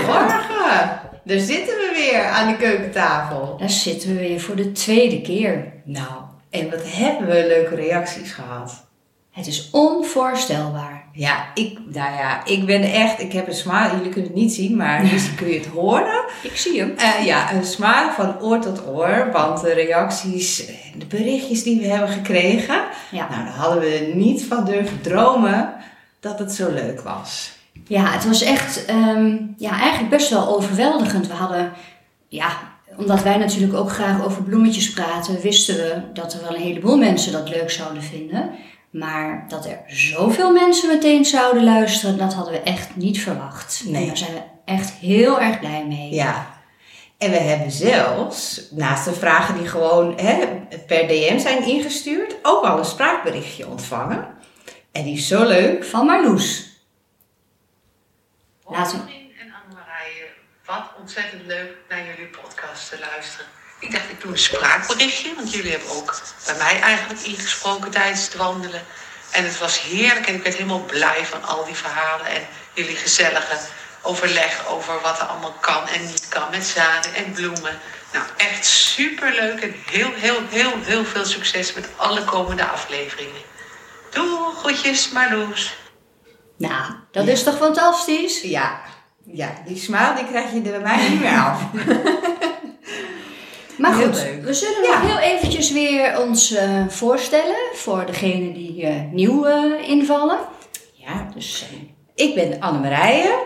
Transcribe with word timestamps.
Goedemorgen. 0.00 1.00
Daar 1.24 1.38
zitten 1.38 1.74
we 1.76 1.92
weer 1.94 2.24
aan 2.24 2.48
de 2.48 2.56
keukentafel. 2.56 3.56
Daar 3.58 3.70
zitten 3.70 4.08
we 4.08 4.18
weer 4.20 4.40
voor 4.40 4.56
de 4.56 4.72
tweede 4.72 5.20
keer. 5.20 5.72
Nou, 5.84 6.12
en 6.50 6.70
wat 6.70 6.82
hebben 6.84 7.26
we 7.28 7.46
leuke 7.46 7.74
reacties 7.74 8.32
gehad. 8.32 8.84
Het 9.30 9.46
is 9.46 9.68
onvoorstelbaar. 9.72 11.04
Ja, 11.12 11.44
ik, 11.54 11.78
nou 11.84 12.12
ja, 12.16 12.44
ik 12.44 12.66
ben 12.66 12.82
echt, 12.82 13.20
ik 13.20 13.32
heb 13.32 13.46
een 13.46 13.54
smile, 13.54 13.90
jullie 13.96 14.08
kunnen 14.10 14.30
het 14.30 14.40
niet 14.40 14.52
zien, 14.52 14.76
maar 14.76 15.02
dus 15.10 15.34
kun 15.34 15.48
je 15.48 15.58
het 15.58 15.66
horen. 15.68 16.24
Ik 16.42 16.56
zie 16.56 16.80
hem. 16.80 16.94
Eh, 16.96 17.24
ja, 17.26 17.52
een 17.52 17.64
smile 17.64 18.10
van 18.16 18.40
oor 18.40 18.60
tot 18.60 18.86
oor, 18.86 19.28
want 19.32 19.60
de 19.60 19.72
reacties, 19.72 20.66
de 20.98 21.06
berichtjes 21.06 21.62
die 21.62 21.80
we 21.80 21.86
hebben 21.86 22.08
gekregen, 22.08 22.80
Ja. 23.10 23.28
nou, 23.30 23.44
daar 23.44 23.54
hadden 23.54 23.80
we 23.80 24.12
niet 24.14 24.44
van 24.44 24.64
durven 24.64 25.00
dromen 25.00 25.74
dat 26.20 26.38
het 26.38 26.52
zo 26.52 26.70
leuk 26.70 27.00
was. 27.00 27.52
Ja, 27.86 28.12
het 28.12 28.24
was 28.24 28.42
echt, 28.42 28.84
ehm, 28.84 29.36
ja, 29.56 29.70
eigenlijk 29.80 30.10
best 30.10 30.30
wel 30.30 30.56
overweldigend. 30.56 31.26
We 31.26 31.32
hadden, 31.32 31.72
ja, 32.28 32.58
omdat 32.96 33.22
wij 33.22 33.36
natuurlijk 33.36 33.74
ook 33.74 33.90
graag 33.90 34.24
over 34.24 34.42
bloemetjes 34.42 34.92
praten, 34.92 35.40
wisten 35.40 35.74
we 35.74 36.02
dat 36.12 36.32
er 36.32 36.42
wel 36.42 36.54
een 36.54 36.62
heleboel 36.62 36.96
mensen 36.96 37.32
dat 37.32 37.48
leuk 37.48 37.70
zouden 37.70 38.02
vinden. 38.02 38.50
Maar 38.90 39.44
dat 39.48 39.66
er 39.66 39.80
zoveel 39.86 40.52
mensen 40.52 40.88
meteen 40.88 41.24
zouden 41.24 41.64
luisteren, 41.64 42.18
dat 42.18 42.34
hadden 42.34 42.52
we 42.52 42.60
echt 42.60 42.96
niet 42.96 43.20
verwacht. 43.20 43.82
Nee. 43.86 44.00
En 44.00 44.06
daar 44.06 44.16
zijn 44.16 44.32
we 44.32 44.40
echt 44.64 44.90
heel 44.90 45.40
erg 45.40 45.58
blij 45.58 45.84
mee. 45.88 46.14
Ja. 46.14 46.46
En 47.18 47.30
we 47.30 47.36
hebben 47.36 47.70
zelfs, 47.70 48.68
naast 48.70 49.04
de 49.04 49.12
vragen 49.12 49.58
die 49.58 49.68
gewoon 49.68 50.14
hè, 50.16 50.36
per 50.86 51.06
DM 51.06 51.38
zijn 51.38 51.66
ingestuurd, 51.66 52.34
ook 52.42 52.64
al 52.64 52.78
een 52.78 52.84
spraakberichtje 52.84 53.68
ontvangen. 53.68 54.26
En 54.92 55.04
die 55.04 55.14
is 55.14 55.28
zo 55.28 55.44
leuk. 55.44 55.84
Van 55.84 56.06
Marloes. 56.06 56.71
Robin 58.72 59.34
en 59.40 59.54
Annemarije, 59.62 60.26
wat 60.64 60.92
ontzettend 60.98 61.46
leuk 61.46 61.76
naar 61.88 62.06
jullie 62.06 62.26
podcast 62.26 62.88
te 62.88 62.98
luisteren. 62.98 63.46
Ik 63.78 63.92
dacht, 63.92 64.10
ik 64.10 64.20
doe 64.20 64.30
een 64.30 64.38
spraakberichtje, 64.38 65.34
want 65.34 65.52
jullie 65.52 65.70
hebben 65.70 65.90
ook 65.90 66.22
bij 66.44 66.56
mij 66.56 66.80
eigenlijk 66.80 67.20
ingesproken 67.20 67.90
tijdens 67.90 68.24
het 68.24 68.34
wandelen. 68.34 68.82
En 69.30 69.44
het 69.44 69.58
was 69.58 69.80
heerlijk 69.80 70.26
en 70.26 70.34
ik 70.34 70.42
werd 70.42 70.54
helemaal 70.54 70.84
blij 70.84 71.26
van 71.26 71.44
al 71.44 71.64
die 71.64 71.74
verhalen 71.74 72.26
en 72.26 72.46
jullie 72.72 72.96
gezellige 72.96 73.58
overleg 74.02 74.66
over 74.66 75.00
wat 75.00 75.20
er 75.20 75.26
allemaal 75.26 75.56
kan 75.60 75.88
en 75.88 76.06
niet 76.06 76.28
kan 76.28 76.50
met 76.50 76.64
zaden 76.64 77.14
en 77.14 77.32
bloemen. 77.32 77.80
Nou, 78.12 78.26
echt 78.36 78.64
super 78.64 79.32
leuk 79.32 79.60
en 79.60 79.74
heel, 79.86 80.12
heel, 80.12 80.42
heel, 80.48 80.72
heel 80.82 81.04
veel 81.04 81.24
succes 81.24 81.72
met 81.72 81.88
alle 81.96 82.24
komende 82.24 82.66
afleveringen. 82.66 83.42
Doei, 84.10 84.54
groetjes, 84.54 85.08
Marloes. 85.08 85.74
Nou, 86.68 86.92
dat 87.10 87.26
is 87.26 87.42
toch 87.42 87.56
fantastisch? 87.56 88.40
Ja, 88.42 88.80
ja, 89.24 89.48
die 89.66 89.76
smile 89.76 90.12
die 90.16 90.24
krijg 90.26 90.52
je 90.52 90.56
er 90.56 90.62
bij 90.70 90.80
mij 90.80 91.08
niet 91.08 91.20
meer 91.20 91.38
af. 91.38 91.62
Maar 93.78 93.96
Heel 93.96 94.06
goed, 94.06 94.22
leuk. 94.22 94.44
we 94.44 94.54
zullen 94.54 94.82
Ja. 94.82 95.02
nog 95.02 95.10
heel 95.10 95.34
eventjes 95.34 95.72
weer 95.72 96.20
ons 96.20 96.52
eh, 96.54 96.86
voorstellen 96.88 97.56
voor 97.72 98.06
degenen 98.06 98.52
die 98.52 98.86
eh, 98.86 98.94
nieuw 99.10 99.44
eh, 99.46 99.88
invallen. 99.88 100.38
Ja, 100.92 101.28
Dus 101.34 101.66
ik 102.14 102.34
ben 102.34 102.60
Annemarije 102.60 103.42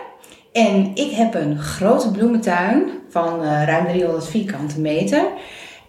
en 0.53 0.91
ik 0.93 1.11
heb 1.11 1.33
een 1.33 1.59
grote 1.59 2.11
bloementuin 2.11 2.89
van 3.09 3.43
ruim 3.43 3.87
300 3.87 4.27
vierkante 4.27 4.79
meter. 4.79 5.23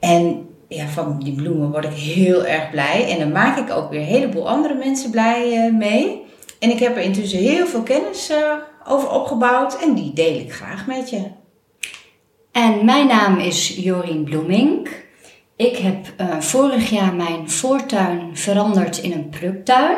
En 0.00 0.48
ja, 0.68 0.86
van 0.86 1.18
die 1.18 1.34
bloemen 1.34 1.70
word 1.70 1.84
ik 1.84 1.92
heel 1.96 2.44
erg 2.46 2.70
blij. 2.70 3.06
En 3.10 3.18
dan 3.18 3.32
maak 3.32 3.58
ik 3.58 3.70
ook 3.76 3.90
weer 3.90 4.00
een 4.00 4.06
heleboel 4.06 4.48
andere 4.48 4.74
mensen 4.74 5.10
blij 5.10 5.72
mee. 5.72 6.26
En 6.58 6.70
ik 6.70 6.78
heb 6.78 6.96
er 6.96 7.02
intussen 7.02 7.38
heel 7.38 7.66
veel 7.66 7.82
kennis 7.82 8.28
eh, 8.28 8.52
over 8.86 9.10
opgebouwd 9.10 9.78
en 9.78 9.94
die 9.94 10.12
deel 10.12 10.38
ik 10.38 10.52
graag 10.52 10.86
met 10.86 11.10
je. 11.10 11.22
En 12.52 12.84
mijn 12.84 13.06
naam 13.06 13.38
is 13.38 13.68
Jorien 13.68 14.24
Bloemink. 14.24 15.06
Ik 15.56 15.76
heb 15.76 16.12
eh, 16.16 16.40
vorig 16.40 16.90
jaar 16.90 17.14
mijn 17.14 17.50
voortuin 17.50 18.36
veranderd 18.36 18.98
in 18.98 19.12
een 19.12 19.28
pluktuin. 19.28 19.96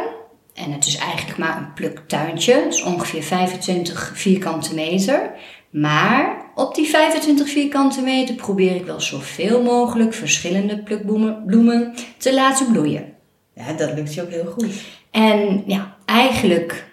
En 0.54 0.72
het 0.72 0.86
is 0.86 0.96
eigenlijk 0.96 1.38
maar 1.38 1.56
een 1.56 1.72
pluktuintje. 1.72 2.54
Het 2.54 2.74
is 2.74 2.82
ongeveer 2.82 3.22
25 3.22 4.12
vierkante 4.14 4.74
meter. 4.74 5.30
Maar 5.70 6.50
op 6.54 6.74
die 6.74 6.88
25 6.88 7.48
vierkante 7.48 8.02
meter 8.02 8.34
probeer 8.34 8.74
ik 8.74 8.84
wel 8.84 9.00
zoveel 9.00 9.62
mogelijk 9.62 10.14
verschillende 10.14 10.82
plukbloemen 10.82 11.44
bloemen 11.46 11.94
te 12.16 12.34
laten 12.34 12.72
bloeien. 12.72 13.14
Ja, 13.54 13.72
dat 13.72 13.94
lukt 13.94 14.14
je 14.14 14.22
ook 14.22 14.30
heel 14.30 14.52
goed. 14.58 14.99
En 15.10 15.62
ja, 15.66 15.96
eigenlijk, 16.04 16.84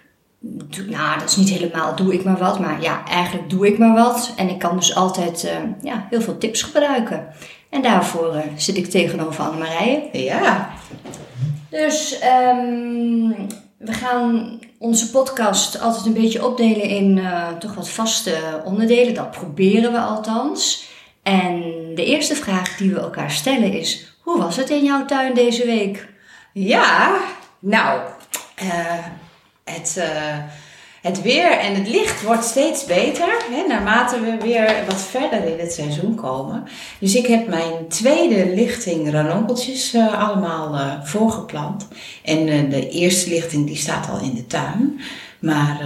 nou 0.86 1.18
dat 1.18 1.28
is 1.28 1.36
niet 1.36 1.48
helemaal 1.50 1.96
doe 1.96 2.14
ik 2.14 2.24
maar 2.24 2.38
wat, 2.38 2.60
maar 2.60 2.82
ja, 2.82 3.04
eigenlijk 3.04 3.50
doe 3.50 3.66
ik 3.66 3.78
maar 3.78 3.94
wat. 3.94 4.32
En 4.36 4.48
ik 4.48 4.58
kan 4.58 4.76
dus 4.76 4.94
altijd 4.94 5.44
eh, 5.44 5.56
ja, 5.82 6.06
heel 6.10 6.20
veel 6.20 6.38
tips 6.38 6.62
gebruiken. 6.62 7.26
En 7.70 7.82
daarvoor 7.82 8.34
eh, 8.34 8.42
zit 8.56 8.76
ik 8.76 8.86
tegenover 8.86 9.44
Annemarije. 9.44 10.08
Ja, 10.12 10.70
Dus 11.70 12.18
ehm, 12.18 13.30
we 13.78 13.92
gaan 13.92 14.58
onze 14.78 15.10
podcast 15.10 15.80
altijd 15.80 16.06
een 16.06 16.22
beetje 16.22 16.46
opdelen 16.46 16.82
in 16.82 17.18
eh, 17.18 17.48
toch 17.58 17.74
wat 17.74 17.88
vaste 17.88 18.62
onderdelen. 18.64 19.14
Dat 19.14 19.30
proberen 19.30 19.92
we 19.92 19.98
althans. 19.98 20.86
En 21.22 21.62
de 21.94 22.04
eerste 22.04 22.34
vraag 22.34 22.76
die 22.76 22.90
we 22.90 23.00
elkaar 23.00 23.30
stellen 23.30 23.72
is, 23.72 24.16
hoe 24.22 24.38
was 24.38 24.56
het 24.56 24.70
in 24.70 24.84
jouw 24.84 25.04
tuin 25.04 25.34
deze 25.34 25.66
week? 25.66 26.08
Ja, 26.52 27.16
nou, 27.58 28.00
eh, 28.54 29.04
het, 29.64 29.96
eh, 29.96 30.36
het 31.02 31.22
weer 31.22 31.50
en 31.50 31.74
het 31.74 31.88
licht 31.88 32.22
wordt 32.22 32.44
steeds 32.44 32.84
beter 32.84 33.26
hè, 33.50 33.66
naarmate 33.66 34.20
we 34.20 34.36
weer 34.42 34.84
wat 34.86 35.02
verder 35.02 35.44
in 35.44 35.58
het 35.58 35.72
seizoen 35.72 36.14
komen. 36.14 36.64
Dus 36.98 37.14
ik 37.14 37.26
heb 37.26 37.48
mijn 37.48 37.88
tweede 37.88 38.54
lichting 38.54 39.10
ranonkeltjes 39.10 39.94
eh, 39.94 40.28
allemaal 40.28 41.00
voorgeplant. 41.04 41.88
En 42.24 42.70
de 42.70 42.88
eerste 42.88 43.30
lichting 43.30 43.66
die 43.66 43.76
staat 43.76 44.10
al 44.10 44.20
in 44.20 44.34
de 44.34 44.46
tuin. 44.46 45.00
Maar, 45.38 45.80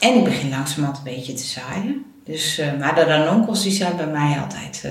en 0.00 0.14
ik 0.14 0.24
begin 0.24 0.50
langzamerhand 0.50 0.98
een 0.98 1.14
beetje 1.14 1.32
te 1.32 1.46
zaaien. 1.46 2.04
Dus, 2.24 2.60
maar 2.78 2.94
de 2.94 3.04
ranonkels 3.04 3.62
die 3.62 3.72
zijn 3.72 3.96
bij 3.96 4.06
mij 4.06 4.40
altijd 4.40 4.84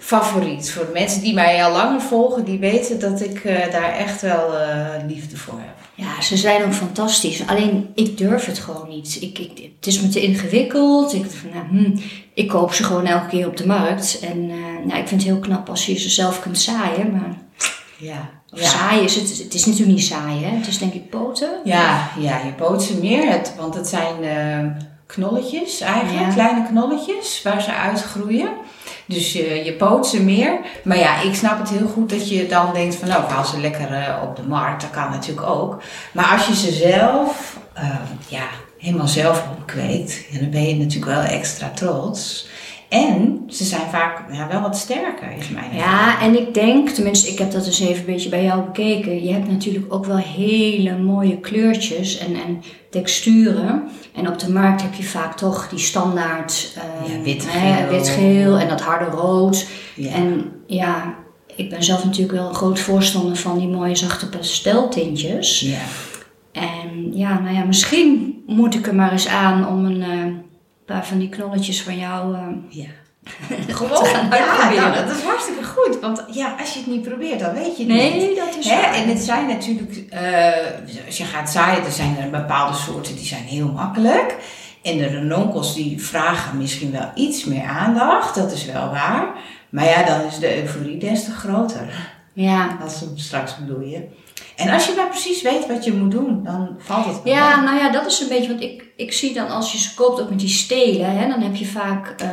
favoriet. 0.00 0.70
Voor 0.70 0.84
de 0.86 0.92
mensen 0.92 1.20
die 1.20 1.34
mij 1.34 1.64
al 1.64 1.72
langer 1.72 2.00
volgen, 2.00 2.44
die 2.44 2.58
weten 2.58 3.00
dat 3.00 3.20
ik 3.20 3.44
eh, 3.44 3.72
daar 3.72 3.92
echt 3.92 4.22
wel 4.22 4.56
eh, 4.58 4.86
liefde 5.06 5.36
voor 5.36 5.58
heb. 5.58 5.74
Ja, 5.94 6.20
ze 6.22 6.36
zijn 6.36 6.64
ook 6.64 6.72
fantastisch. 6.74 7.46
Alleen 7.46 7.90
ik 7.94 8.18
durf 8.18 8.46
het 8.46 8.58
gewoon 8.58 8.88
niet. 8.88 9.18
Ik, 9.20 9.38
ik, 9.38 9.70
het 9.76 9.86
is 9.86 10.00
me 10.00 10.08
te 10.08 10.20
ingewikkeld. 10.20 11.14
Ik, 11.14 11.24
nou, 11.52 11.66
hm, 11.68 11.98
ik 12.34 12.48
koop 12.48 12.72
ze 12.72 12.84
gewoon 12.84 13.06
elke 13.06 13.26
keer 13.28 13.46
op 13.46 13.56
de 13.56 13.66
markt. 13.66 14.18
En 14.20 14.50
eh, 14.50 14.86
nou, 14.86 15.00
ik 15.00 15.08
vind 15.08 15.22
het 15.22 15.30
heel 15.30 15.38
knap 15.40 15.68
als 15.68 15.86
je 15.86 15.98
ze 15.98 16.10
zelf 16.10 16.40
kunt 16.40 16.58
zaaien. 16.58 17.10
Maar 17.12 17.36
Ja, 17.96 18.30
of 18.50 18.60
zaaien 18.60 19.02
is 19.02 19.14
het, 19.14 19.38
het 19.38 19.54
is 19.54 19.66
natuurlijk 19.66 19.98
niet. 19.98 20.10
Hè? 20.10 20.56
Het 20.56 20.66
is 20.66 20.78
denk 20.78 20.92
ik 20.92 21.10
poten. 21.10 21.50
Ja, 21.64 22.10
ja, 22.18 22.40
je 22.44 22.52
poot 22.52 22.82
ze 22.82 22.98
meer, 23.00 23.30
het, 23.30 23.54
want 23.56 23.74
het 23.74 23.88
zijn 23.88 24.14
knolletjes 25.06 25.80
eigenlijk, 25.80 26.26
Ja. 26.26 26.32
kleine 26.32 26.66
knolletjes 26.68 27.40
waar 27.42 27.62
ze 27.62 27.74
uitgroeien. 27.74 28.48
Dus 29.10 29.32
je, 29.32 29.64
je 29.64 29.72
poot 29.72 30.06
ze 30.06 30.22
meer. 30.22 30.60
Maar 30.84 30.98
ja, 30.98 31.20
ik 31.20 31.34
snap 31.34 31.58
het 31.58 31.68
heel 31.68 31.86
goed 31.86 32.10
dat 32.10 32.28
je 32.28 32.46
dan 32.46 32.72
denkt 32.72 32.94
van 32.94 33.08
nou, 33.08 33.22
ik 33.22 33.28
haal 33.28 33.44
ze 33.44 33.60
lekker 33.60 33.92
eh, 33.92 34.22
op 34.22 34.36
de 34.36 34.42
markt. 34.42 34.80
Dat 34.82 34.90
kan 34.90 35.10
natuurlijk 35.10 35.46
ook. 35.46 35.82
Maar 36.12 36.32
als 36.32 36.46
je 36.46 36.54
ze 36.54 36.72
zelf, 36.72 37.58
eh, 37.72 37.88
ja, 38.28 38.48
helemaal 38.78 39.08
zelf 39.08 39.44
opkweekt, 39.58 40.24
dan 40.40 40.50
ben 40.50 40.68
je 40.68 40.76
natuurlijk 40.76 41.12
wel 41.12 41.22
extra 41.22 41.70
trots. 41.74 42.48
En 42.90 43.42
ze 43.48 43.64
zijn 43.64 43.88
vaak 43.90 44.32
ja, 44.32 44.48
wel 44.48 44.60
wat 44.60 44.76
sterker, 44.76 45.32
is 45.38 45.48
mijn. 45.48 45.74
Ja, 45.74 46.20
en 46.20 46.38
ik 46.38 46.54
denk, 46.54 46.88
tenminste, 46.88 47.30
ik 47.30 47.38
heb 47.38 47.50
dat 47.50 47.66
eens 47.66 47.80
even 47.80 47.98
een 47.98 48.12
beetje 48.12 48.28
bij 48.28 48.44
jou 48.44 48.62
bekeken. 48.62 49.24
Je 49.24 49.32
hebt 49.32 49.50
natuurlijk 49.50 49.94
ook 49.94 50.04
wel 50.04 50.16
hele 50.16 50.98
mooie 50.98 51.38
kleurtjes 51.38 52.18
en, 52.18 52.34
en 52.34 52.62
texturen. 52.90 53.88
En 54.14 54.28
op 54.28 54.38
de 54.38 54.52
markt 54.52 54.82
heb 54.82 54.94
je 54.94 55.02
vaak 55.02 55.36
toch 55.36 55.68
die 55.68 55.78
standaard 55.78 56.76
eh, 56.76 57.14
Ja, 57.14 57.88
wit, 57.88 58.08
geel 58.08 58.58
en 58.58 58.68
dat 58.68 58.80
harde 58.80 59.16
rood. 59.16 59.66
Ja. 59.94 60.12
En 60.12 60.52
ja, 60.66 61.14
ik 61.56 61.70
ben 61.70 61.84
zelf 61.84 62.04
natuurlijk 62.04 62.38
wel 62.38 62.48
een 62.48 62.54
groot 62.54 62.80
voorstander 62.80 63.36
van 63.36 63.58
die 63.58 63.68
mooie 63.68 63.96
zachte 63.96 64.28
pasteltintjes. 64.28 65.60
Ja. 65.60 65.80
En 66.52 67.16
ja, 67.16 67.40
nou 67.40 67.54
ja, 67.54 67.64
misschien 67.64 68.42
moet 68.46 68.74
ik 68.74 68.86
er 68.86 68.94
maar 68.94 69.12
eens 69.12 69.28
aan 69.28 69.68
om 69.68 69.84
een 69.84 70.02
eh, 70.02 70.24
paar 70.94 71.06
van 71.06 71.18
die 71.18 71.28
knolletjes 71.28 71.82
van 71.82 71.98
jou... 71.98 72.34
eh, 72.34 72.40
Ja. 72.68 72.86
Gewoon, 73.76 74.04
gaan 74.06 74.24
ja, 74.28 74.30
uitproberen. 74.30 74.90
nou, 74.92 75.06
dat 75.06 75.16
is 75.16 75.22
hartstikke 75.22 75.64
goed. 75.64 76.00
Want 76.00 76.24
ja, 76.30 76.54
als 76.60 76.72
je 76.72 76.78
het 76.78 76.88
niet 76.88 77.02
probeert, 77.02 77.40
dan 77.40 77.52
weet 77.54 77.76
je 77.76 77.84
het 77.84 77.92
niet. 77.92 78.14
Nee, 78.14 78.34
dat 78.36 78.56
is 78.58 78.68
Hè? 78.68 78.80
En 78.80 79.08
het 79.08 79.18
zijn 79.18 79.46
natuurlijk, 79.46 80.04
eh, 80.10 81.06
als 81.06 81.16
je 81.18 81.24
gaat 81.24 81.50
zaaien, 81.50 81.84
er 81.84 81.90
zijn 81.92 82.16
er 82.18 82.30
bepaalde 82.30 82.76
soorten 82.76 83.16
die 83.16 83.24
zijn 83.26 83.42
heel 83.42 83.68
makkelijk. 83.68 84.36
En 84.82 84.96
de 84.98 85.06
renonkels 85.06 85.74
die 85.74 86.02
vragen 86.04 86.58
misschien 86.58 86.90
wel 86.92 87.10
iets 87.14 87.44
meer 87.44 87.64
aandacht, 87.64 88.34
dat 88.34 88.52
is 88.52 88.64
wel 88.64 88.90
waar. 88.90 89.26
Maar 89.70 89.84
ja, 89.84 90.02
dan 90.02 90.20
is 90.20 90.38
de 90.38 90.62
euforie 90.62 90.98
des 90.98 91.24
te 91.24 91.30
groter 91.32 92.12
Ja, 92.32 92.78
als 92.82 92.98
ze 92.98 93.04
hem 93.04 93.18
straks 93.18 93.54
bloeien. 93.66 94.08
En 94.56 94.68
als 94.70 94.86
je 94.86 94.92
maar 94.96 95.08
precies 95.08 95.42
weet 95.42 95.66
wat 95.66 95.84
je 95.84 95.92
moet 95.92 96.10
doen, 96.10 96.44
dan 96.44 96.68
valt 96.78 97.06
het 97.06 97.22
wel 97.22 97.34
Ja, 97.34 97.60
nou 97.60 97.78
ja, 97.78 97.90
dat 97.90 98.06
is 98.06 98.20
een 98.20 98.28
beetje, 98.28 98.48
want 98.48 98.62
ik, 98.62 98.84
ik 98.96 99.12
zie 99.12 99.34
dan 99.34 99.48
als 99.48 99.72
je 99.72 99.78
ze 99.78 99.94
koopt 99.94 100.20
ook 100.20 100.28
met 100.30 100.38
die 100.38 100.48
stelen, 100.48 101.18
hè, 101.18 101.28
dan 101.28 101.40
heb 101.40 101.54
je 101.54 101.66
vaak 101.66 102.14
eh, 102.20 102.28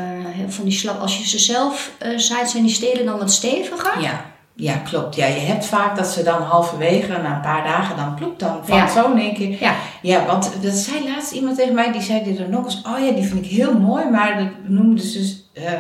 van 0.47 0.63
die 0.63 0.73
slap. 0.73 0.99
Als 0.99 1.17
je 1.17 1.27
ze 1.27 1.39
zelf 1.39 1.91
eh 1.99 2.17
zaait, 2.17 2.49
zijn 2.49 2.63
die 2.63 2.73
stelen 2.73 3.05
dan 3.05 3.17
wat 3.17 3.31
steviger. 3.31 4.01
Ja, 4.01 4.25
ja, 4.55 4.73
klopt. 4.77 5.15
Ja, 5.15 5.25
je 5.25 5.39
hebt 5.39 5.65
vaak 5.65 5.95
dat 5.95 6.07
ze 6.07 6.23
dan 6.23 6.41
halverwege, 6.41 7.07
na 7.11 7.35
een 7.35 7.41
paar 7.41 7.63
dagen, 7.63 7.95
dan 7.95 8.15
ploep, 8.15 8.39
dan 8.39 8.59
valt 8.63 8.79
Ja. 8.79 8.87
zo 8.87 9.11
in 9.11 9.19
één 9.19 9.33
keer. 9.33 9.57
Ja. 9.59 9.75
Ja, 10.01 10.25
want 10.25 10.51
dat 10.61 10.73
zei 10.73 11.09
laatst 11.09 11.31
iemand 11.31 11.57
tegen 11.57 11.73
mij, 11.73 11.91
die 11.91 12.01
zei 12.01 12.23
die 12.23 12.37
er 12.39 12.49
nog 12.49 12.65
eens, 12.65 12.81
oh 12.85 13.05
ja, 13.05 13.11
die 13.11 13.23
vind 13.27 13.45
ik 13.45 13.51
heel 13.51 13.73
mooi, 13.79 14.05
maar 14.05 14.37
dat 14.37 14.47
noemden 14.69 15.05
ze, 15.05 15.37
eh, 15.53 15.71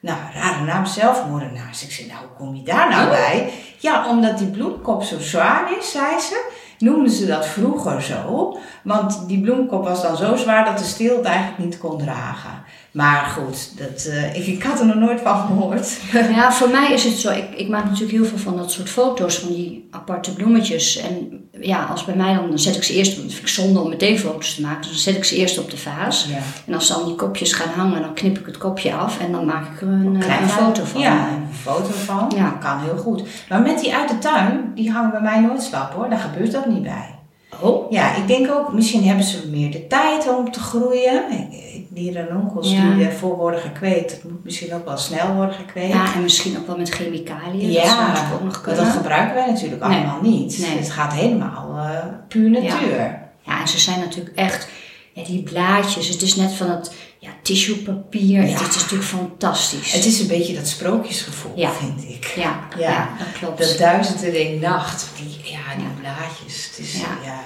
nou, 0.00 0.18
rare 0.34 0.64
naam, 0.64 0.86
zelfmoordenaars. 0.86 1.82
Ik 1.84 1.92
zei, 1.92 2.06
nou, 2.08 2.18
hoe 2.20 2.36
kom 2.36 2.54
je 2.54 2.62
daar 2.62 2.90
nou 2.90 3.08
bij? 3.08 3.50
Ja, 3.78 4.08
omdat 4.08 4.38
die 4.38 4.50
bloemkop 4.50 5.02
zo 5.02 5.18
zwaar 5.18 5.78
is, 5.78 5.90
zei 5.90 6.20
ze, 6.20 6.50
noemden 6.78 7.10
ze 7.12 7.26
dat 7.26 7.46
vroeger 7.46 8.02
zo. 8.02 8.56
Want 8.82 9.28
die 9.28 9.40
bloemkop 9.40 9.84
was 9.84 10.02
dan 10.02 10.16
zo 10.16 10.36
zwaar 10.36 10.64
dat 10.64 10.78
de 10.78 10.84
steel 10.84 11.16
het 11.16 11.24
eigenlijk 11.24 11.58
niet 11.58 11.78
kon 11.78 11.98
dragen. 11.98 12.62
Maar 12.96 13.24
goed, 13.24 13.78
dat, 13.78 14.04
eh, 14.04 14.36
ik, 14.36 14.46
ik 14.46 14.62
had 14.62 14.80
er 14.80 14.86
nog 14.86 14.96
nooit 14.96 15.20
van 15.20 15.46
gehoord. 15.46 15.98
Ja, 16.36 16.52
voor 16.52 16.68
mij 16.68 16.92
is 16.92 17.04
het 17.04 17.14
zo. 17.14 17.30
Ik, 17.30 17.44
ik 17.56 17.68
maak 17.68 17.84
natuurlijk 17.84 18.10
heel 18.10 18.24
veel 18.24 18.38
van 18.38 18.56
dat 18.56 18.72
soort 18.72 18.88
foto's 18.88 19.38
van 19.38 19.48
die 19.48 19.88
aparte 19.90 20.34
bloemetjes. 20.34 20.96
En 20.96 21.44
ja, 21.60 21.84
als 21.84 22.04
bij 22.04 22.16
mij 22.16 22.34
dan, 22.34 22.48
dan 22.48 22.58
zet 22.58 22.76
ik 22.76 22.82
ze 22.82 22.94
eerst, 22.94 23.16
want 23.16 23.32
vind 23.32 23.42
ik 23.42 23.48
zonde 23.48 23.80
om 23.80 23.88
meteen 23.88 24.18
foto's 24.18 24.54
te 24.54 24.60
maken. 24.60 24.80
Dus 24.80 24.90
dan 24.90 24.98
zet 24.98 25.16
ik 25.16 25.24
ze 25.24 25.36
eerst 25.36 25.58
op 25.58 25.70
de 25.70 25.76
vaas. 25.76 26.26
Ja. 26.28 26.38
En 26.66 26.74
als 26.74 26.88
dan 26.88 27.04
die 27.04 27.14
kopjes 27.14 27.52
gaan 27.52 27.72
hangen, 27.76 28.00
dan 28.00 28.14
knip 28.14 28.38
ik 28.38 28.46
het 28.46 28.58
kopje 28.58 28.94
af 28.94 29.20
en 29.20 29.32
dan 29.32 29.44
maak 29.44 29.72
ik 29.72 29.80
er 29.80 29.88
een, 29.88 30.16
eh, 30.16 30.22
Klein 30.22 30.42
een 30.42 30.48
foto 30.48 30.84
van. 30.84 31.00
Ja, 31.00 31.28
een 31.28 31.54
foto 31.62 31.90
van. 32.04 32.32
Ja. 32.36 32.50
Dat 32.50 32.58
kan 32.58 32.80
heel 32.80 32.96
goed. 32.96 33.22
Maar 33.48 33.60
met 33.60 33.80
die 33.80 33.94
uit 33.94 34.08
de 34.08 34.18
tuin, 34.18 34.72
die 34.74 34.90
hangen 34.90 35.10
bij 35.10 35.20
mij 35.20 35.40
nooit 35.40 35.62
slap 35.62 35.92
hoor. 35.92 36.08
Daar 36.08 36.18
gebeurt 36.18 36.52
dat 36.52 36.66
niet 36.66 36.82
bij. 36.82 37.15
Oh, 37.60 37.90
Ja, 37.92 38.14
ik 38.16 38.26
denk 38.26 38.50
ook, 38.50 38.72
misschien 38.72 39.04
hebben 39.04 39.24
ze 39.24 39.48
meer 39.50 39.70
de 39.70 39.86
tijd 39.86 40.28
om 40.36 40.50
te 40.50 40.60
groeien. 40.60 41.30
Ik- 41.30 41.74
Die 41.88 42.12
ranonkels 42.12 42.72
Ja. 42.72 42.94
die 42.94 43.04
ervoor 43.06 43.36
worden 43.36 43.60
gekweekt, 43.60 44.10
dat 44.10 44.30
moet 44.30 44.44
misschien 44.44 44.74
ook 44.74 44.84
wel 44.84 44.96
snel 44.96 45.34
worden 45.34 45.54
gekweekt. 45.54 45.92
ja, 45.92 46.14
en 46.14 46.22
misschien 46.22 46.58
ook 46.58 46.66
wel 46.66 46.76
met 46.76 46.88
chemicaliën. 46.88 47.72
dat 47.74 47.82
Ja, 47.82 48.14
ook 48.34 48.42
nog 48.44 48.60
kunnen. 48.60 48.84
dat 48.84 48.92
gebruiken 48.92 49.34
wij 49.34 49.46
natuurlijk 49.46 49.86
Nee. 49.86 49.96
allemaal 49.98 50.20
niet. 50.22 50.58
Nee. 50.58 50.78
Het 50.78 50.90
gaat 50.90 51.12
helemaal 51.12 51.76
eh, 51.78 52.04
puur 52.28 52.50
natuur. 52.50 53.18
Ja, 53.42 53.60
en 53.60 53.68
ze 53.68 53.78
zijn 53.78 53.98
natuurlijk 54.00 54.36
echt, 54.36 54.68
ja, 55.12 55.24
die 55.24 55.42
blaadjes, 55.42 56.08
het 56.08 56.22
is 56.22 56.36
net 56.36 56.52
van 56.52 56.70
het 56.70 56.94
ja, 57.18 57.30
tissuepapier. 57.42 58.42
Ja. 58.46 58.58
Het 58.62 58.68
is 58.74 58.82
natuurlijk 58.82 59.08
fantastisch. 59.08 59.92
Het 59.92 60.04
is 60.04 60.20
een 60.20 60.26
beetje 60.26 60.54
dat 60.54 60.68
sprookjesgevoel, 60.68 61.52
Ja. 61.54 61.70
vind 61.70 62.02
ik. 62.08 62.32
ja, 62.36 62.58
Ja. 62.78 62.88
ja. 62.90 63.08
dat 63.18 63.26
klopt. 63.38 63.58
Dat 63.58 63.78
duizend 63.78 64.22
en 64.24 64.32
één 64.34 64.60
nacht. 64.60 65.08
Die, 65.16 65.52
ja, 65.52 65.76
die 65.76 65.86
blaadjes. 66.00 66.66
Het 66.70 66.78
is, 66.78 66.92
Ja. 67.00 67.06
ja. 67.24 67.40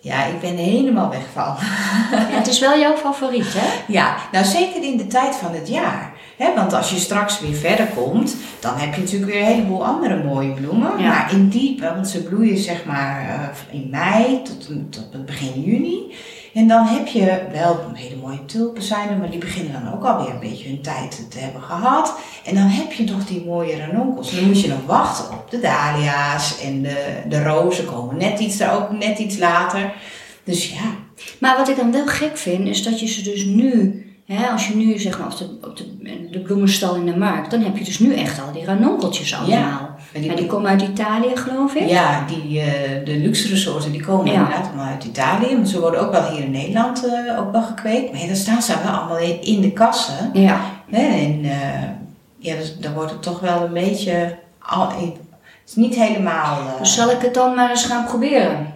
ja. 0.00 0.24
ik 0.24 0.40
ben 0.40 0.56
helemaal 0.56 1.10
weg 1.10 1.24
van. 1.32 1.54
Het 2.38 2.46
is 2.46 2.58
wel 2.58 2.78
jouw 2.78 2.96
favoriet, 2.96 3.52
hè? 3.54 3.92
Ja, 3.92 4.16
nou 4.32 4.44
zeker 4.44 4.82
in 4.82 4.96
de 4.96 5.06
tijd 5.06 5.34
van 5.34 5.54
het 5.54 5.68
jaar. 5.68 6.14
Hè, 6.36 6.54
want 6.54 6.72
als 6.72 6.90
je 6.90 6.98
straks 6.98 7.40
weer 7.40 7.54
verder 7.54 7.86
komt, 7.86 8.36
dan 8.60 8.76
heb 8.76 8.94
je 8.94 9.00
natuurlijk 9.00 9.32
weer 9.32 9.40
een 9.40 9.46
heleboel 9.46 9.84
andere 9.86 10.24
mooie 10.24 10.50
bloemen. 10.52 10.98
Ja. 10.98 11.08
Maar 11.08 11.32
in 11.32 11.48
die, 11.48 11.80
want 11.80 12.08
ze 12.08 12.22
bloeien 12.22 12.58
zeg 12.58 12.84
maar 12.84 13.28
eh, 13.28 13.74
in 13.80 13.88
mei 13.90 14.42
tot, 14.42 14.66
tot 14.90 15.08
het 15.12 15.26
begin 15.26 15.62
juni. 15.62 16.14
En 16.56 16.68
dan 16.68 16.86
heb 16.86 17.06
je 17.06 17.42
wel 17.52 17.90
hele 17.94 18.16
mooie 18.16 18.44
tulpen 18.44 18.82
zijn 18.82 19.08
er, 19.08 19.16
maar 19.16 19.30
die 19.30 19.38
beginnen 19.38 19.72
dan 19.72 19.92
ook 19.94 20.04
alweer 20.04 20.34
een 20.34 20.40
beetje 20.40 20.68
hun 20.68 20.80
tijd 20.80 21.30
te 21.30 21.38
hebben 21.38 21.62
gehad. 21.62 22.18
En 22.44 22.54
dan 22.54 22.66
heb 22.66 22.92
je 22.92 23.04
nog 23.04 23.26
die 23.26 23.44
mooie 23.44 23.76
ranonkels. 23.76 24.34
Dan 24.34 24.44
moet 24.44 24.60
je 24.60 24.68
nog 24.68 24.86
wachten 24.86 25.38
op 25.38 25.50
de 25.50 25.60
dahlia's 25.60 26.60
en 26.60 26.82
de, 26.82 27.22
de 27.28 27.42
rozen 27.42 27.84
komen 27.84 28.16
net 28.16 28.38
iets, 28.38 28.60
er 28.60 28.72
ook 28.72 28.90
net 28.90 29.18
iets 29.18 29.38
later. 29.38 29.92
Dus 30.44 30.70
ja, 30.70 30.94
Maar 31.38 31.56
wat 31.56 31.68
ik 31.68 31.76
dan 31.76 31.92
wel 31.92 32.06
gek 32.06 32.36
vind, 32.36 32.68
is 32.68 32.82
dat 32.82 33.00
je 33.00 33.06
ze 33.06 33.22
dus 33.22 33.44
nu, 33.44 34.04
hè, 34.26 34.46
als 34.46 34.68
je 34.68 34.76
nu 34.76 34.98
zeg 34.98 35.18
maar 35.18 35.26
op 35.26 35.38
de, 35.38 35.58
op 35.62 35.76
de, 35.76 36.28
de 36.30 36.40
bloemenstal 36.40 36.94
in 36.94 37.06
de 37.06 37.16
markt, 37.16 37.50
dan 37.50 37.60
heb 37.60 37.76
je 37.76 37.84
dus 37.84 37.98
nu 37.98 38.14
echt 38.14 38.40
al 38.40 38.52
die 38.52 38.64
ranonkeltjes 38.64 39.34
allemaal. 39.34 39.95
En 40.12 40.20
die- 40.20 40.26
Maar 40.30 40.36
die 40.36 40.46
komen 40.46 40.70
uit 40.70 40.82
Italië, 40.82 41.36
geloof 41.36 41.74
ik. 41.74 41.88
Ja, 41.88 42.24
die, 42.26 42.60
eh, 42.60 43.04
de 43.04 43.16
luxe 43.16 43.48
resorten 43.48 43.92
die 43.92 44.04
komen 44.04 44.26
Ja. 44.26 44.32
inderdaad 44.32 44.66
allemaal 44.66 44.86
uit 44.86 45.04
Italië. 45.04 45.56
Maar 45.56 45.66
ze 45.66 45.80
worden 45.80 46.00
ook 46.00 46.12
wel 46.12 46.24
hier 46.30 46.44
in 46.44 46.50
Nederland 46.50 47.06
eh, 47.06 47.38
ook 47.40 47.52
wel 47.52 47.62
gekweekt. 47.62 48.10
Maar 48.12 48.20
ja, 48.20 48.26
dan 48.26 48.36
staan 48.36 48.62
ze 48.62 48.74
wel 48.84 48.92
allemaal 48.92 49.18
in, 49.18 49.42
in 49.42 49.60
de 49.60 49.72
kassen. 49.72 50.30
Ja. 50.32 50.60
Hè? 50.90 51.02
En 51.06 51.40
eh, 51.44 51.82
ja, 52.38 52.54
dus, 52.56 52.76
dan 52.78 52.92
wordt 52.92 53.10
het 53.10 53.22
toch 53.22 53.40
wel 53.40 53.62
een 53.64 53.72
beetje... 53.72 54.36
Al, 54.58 54.88
het 54.88 55.14
is 55.66 55.74
niet 55.74 55.94
helemaal... 55.94 56.58
Dus 56.78 56.94
zal 56.94 57.10
ik 57.10 57.20
het 57.20 57.34
dan 57.34 57.54
maar 57.54 57.70
eens 57.70 57.84
gaan 57.84 58.04
proberen? 58.04 58.74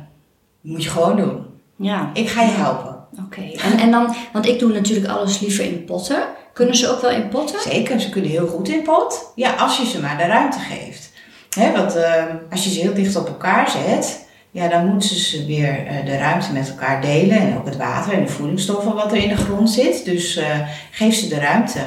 moet 0.61 0.83
je 0.85 0.91
gewoon 0.91 1.17
doen. 1.17 1.43
Ja. 1.77 2.11
Ik 2.13 2.29
ga 2.29 2.43
je 2.43 2.51
helpen. 2.51 2.97
Oké. 3.27 3.41
En, 3.41 3.79
en 3.79 3.91
dan, 3.91 4.15
want 4.33 4.47
ik 4.47 4.59
doe 4.59 4.73
natuurlijk 4.73 5.09
alles 5.13 5.41
liever 5.41 5.65
in 5.65 5.85
potten. 5.85 6.23
Kunnen 6.53 6.75
ze 6.77 6.89
ook 6.89 7.01
wel 7.01 7.11
in 7.11 7.29
potten? 7.29 7.61
Zeker, 7.61 8.01
ze 8.01 8.11
kunnen 8.11 8.31
heel 8.31 8.47
goed 8.47 8.69
in 8.69 8.83
pot. 8.83 9.33
Ja, 9.35 9.53
als 9.53 9.77
je 9.77 9.87
ze 9.87 10.01
maar 10.01 10.17
de 10.19 10.25
ruimte 10.27 10.59
geeft. 10.59 11.10
Hè, 11.59 11.73
want 11.73 11.97
eh, 11.97 12.25
als 12.51 12.65
je 12.65 12.71
ze 12.71 12.81
heel 12.81 12.95
dicht 12.95 13.17
op 13.17 13.27
elkaar 13.27 13.71
zet, 13.71 14.29
ja, 14.51 14.69
dan 14.69 14.87
moeten 14.87 15.09
ze 15.09 15.47
weer 15.47 15.87
eh, 15.87 16.05
de 16.05 16.17
ruimte 16.17 16.53
met 16.53 16.69
elkaar 16.69 17.01
delen. 17.01 17.39
En 17.39 17.57
ook 17.59 17.65
het 17.65 17.77
water 17.77 18.13
en 18.13 18.25
de 18.25 18.33
voedingsstoffen 18.33 18.95
wat 18.95 19.13
er 19.13 19.19
in 19.19 19.29
de 19.29 19.37
grond 19.37 19.71
zit. 19.71 20.05
Dus 20.05 20.37
eh, 20.37 20.59
geef 20.91 21.15
ze 21.15 21.29
de 21.29 21.39
ruimte. 21.39 21.79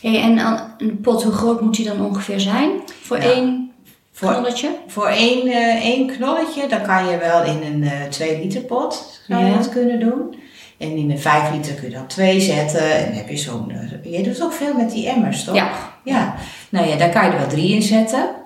Hey, 0.00 0.22
en 0.22 0.38
een 0.78 1.00
pot, 1.00 1.22
hoe 1.22 1.32
groot 1.32 1.60
moet 1.60 1.76
die 1.76 1.86
dan 1.86 2.04
ongeveer 2.04 2.40
zijn? 2.40 2.70
Voor 3.02 3.16
één 3.16 3.72
knolletje? 4.18 4.68
voor 4.86 5.06
één, 5.06 5.48
één 5.82 6.06
knolletje, 6.06 6.68
dan 6.68 6.82
kan 6.82 7.06
je 7.06 7.18
wel 7.18 7.44
in 7.44 7.62
een 7.72 7.82
eh 7.82 8.08
2 8.08 8.38
liter 8.38 8.60
pot 8.60 9.20
zou 9.28 9.44
je 9.44 9.56
dat 9.56 9.68
kunnen 9.68 10.00
doen. 10.00 10.34
En 10.78 10.96
in 10.96 11.10
een 11.10 11.18
5 11.18 11.52
liter 11.52 11.74
kun 11.74 11.88
je 11.88 11.94
dan 11.94 12.06
twee 12.06 12.40
zetten. 12.40 12.94
En 12.94 13.04
dan 13.04 13.14
heb 13.14 13.28
je 13.28 13.36
zo'n... 13.36 13.72
je 14.02 14.22
doet 14.22 14.42
ook 14.42 14.52
veel 14.52 14.74
met 14.74 14.90
die 14.90 15.08
emmers, 15.08 15.44
toch? 15.44 15.54
Ja. 15.54 15.70
Ja. 16.04 16.34
Nou 16.68 16.88
ja, 16.88 16.96
daar 16.96 17.08
kan 17.08 17.24
je 17.24 17.30
er 17.30 17.38
wel 17.38 17.48
drie 17.48 17.74
in 17.74 17.82
zetten. 17.82 18.41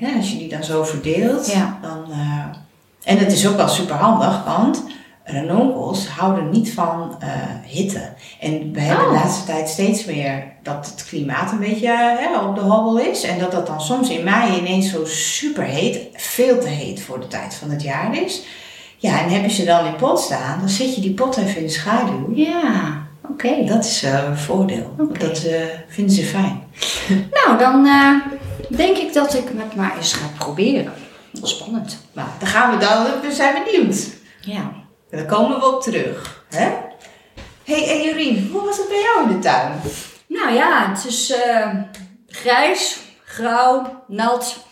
Ja, 0.00 0.16
als 0.16 0.30
je 0.32 0.38
die 0.38 0.48
dan 0.48 0.64
zo 0.64 0.84
verdeelt, 0.84 1.52
Ja. 1.52 1.78
dan... 1.82 2.04
eh, 2.12 2.44
en 3.04 3.18
het 3.18 3.32
is 3.32 3.48
ook 3.48 3.56
wel 3.56 3.68
super 3.68 3.94
handig, 3.96 4.44
want 4.44 4.82
ranonkels 5.24 6.08
houden 6.08 6.50
niet 6.50 6.72
van 6.72 7.16
eh, 7.20 7.28
hitte. 7.66 8.12
En 8.40 8.72
we 8.72 8.80
hebben 8.80 9.04
de 9.06 9.10
Oh. 9.14 9.22
laatste 9.22 9.44
tijd 9.44 9.68
steeds 9.68 10.04
meer 10.04 10.44
dat 10.62 10.86
het 10.86 11.04
klimaat 11.08 11.52
een 11.52 11.58
beetje 11.58 11.86
eh, 11.88 11.98
hè, 12.18 12.38
op 12.38 12.54
de 12.54 12.60
hobbel 12.60 12.98
is. 12.98 13.22
En 13.22 13.38
dat 13.38 13.52
dat 13.52 13.66
dan 13.66 13.80
soms 13.80 14.08
in 14.10 14.24
mei 14.24 14.58
ineens 14.58 14.90
zo 14.90 15.04
super 15.06 15.62
heet, 15.64 15.98
veel 16.14 16.58
te 16.60 16.68
heet 16.68 17.00
voor 17.02 17.20
de 17.20 17.26
tijd 17.26 17.54
van 17.54 17.70
het 17.70 17.82
jaar 17.82 18.16
is. 18.22 18.42
Ja, 18.96 19.20
en 19.22 19.28
heb 19.30 19.42
je 19.44 19.50
ze 19.50 19.64
dan 19.64 19.86
in 19.86 19.96
pot 19.96 20.20
staan, 20.20 20.58
dan 20.58 20.68
zet 20.68 20.94
je 20.94 21.00
die 21.00 21.14
pot 21.14 21.36
even 21.36 21.56
in 21.56 21.62
de 21.66 21.72
schaduw. 21.72 22.30
Ja, 22.34 23.02
oké. 23.30 23.64
Dat 23.64 23.84
is 23.84 24.02
een 24.02 24.36
voordeel. 24.38 24.94
Dat 25.18 25.46
vinden 25.88 26.14
ze 26.14 26.22
fijn. 26.24 26.62
Nou, 27.46 27.58
dan 27.58 27.86
denk 28.68 28.96
ik 28.96 29.12
dat 29.12 29.34
ik 29.34 29.44
het 29.56 29.74
maar 29.74 29.96
eens 29.96 30.12
ga 30.12 30.26
proberen. 30.38 30.92
Spannend. 31.42 31.98
Nou, 32.12 32.28
dan 32.38 32.48
gaan 32.48 32.70
we 32.78 32.84
dan, 32.84 33.06
we 33.20 33.32
zijn 33.32 33.64
benieuwd. 33.64 34.06
Ja. 34.40 34.72
Daar 35.10 35.24
komen 35.24 35.58
we 35.58 35.74
op 35.74 35.82
terug. 35.82 36.44
Hè? 36.48 36.68
hey, 37.64 37.90
en 37.90 38.02
Jorien, 38.02 38.48
hoe 38.52 38.64
was 38.64 38.76
het 38.76 38.88
bij 38.88 39.00
jou 39.00 39.28
in 39.28 39.36
de 39.36 39.38
tuin? 39.42 39.72
Nou 40.26 40.52
ja, 40.52 40.88
het 40.90 41.04
is 41.04 41.32
eh, 41.32 41.68
grijs, 42.28 42.98
grauw, 43.24 44.04
nat. 44.08 44.66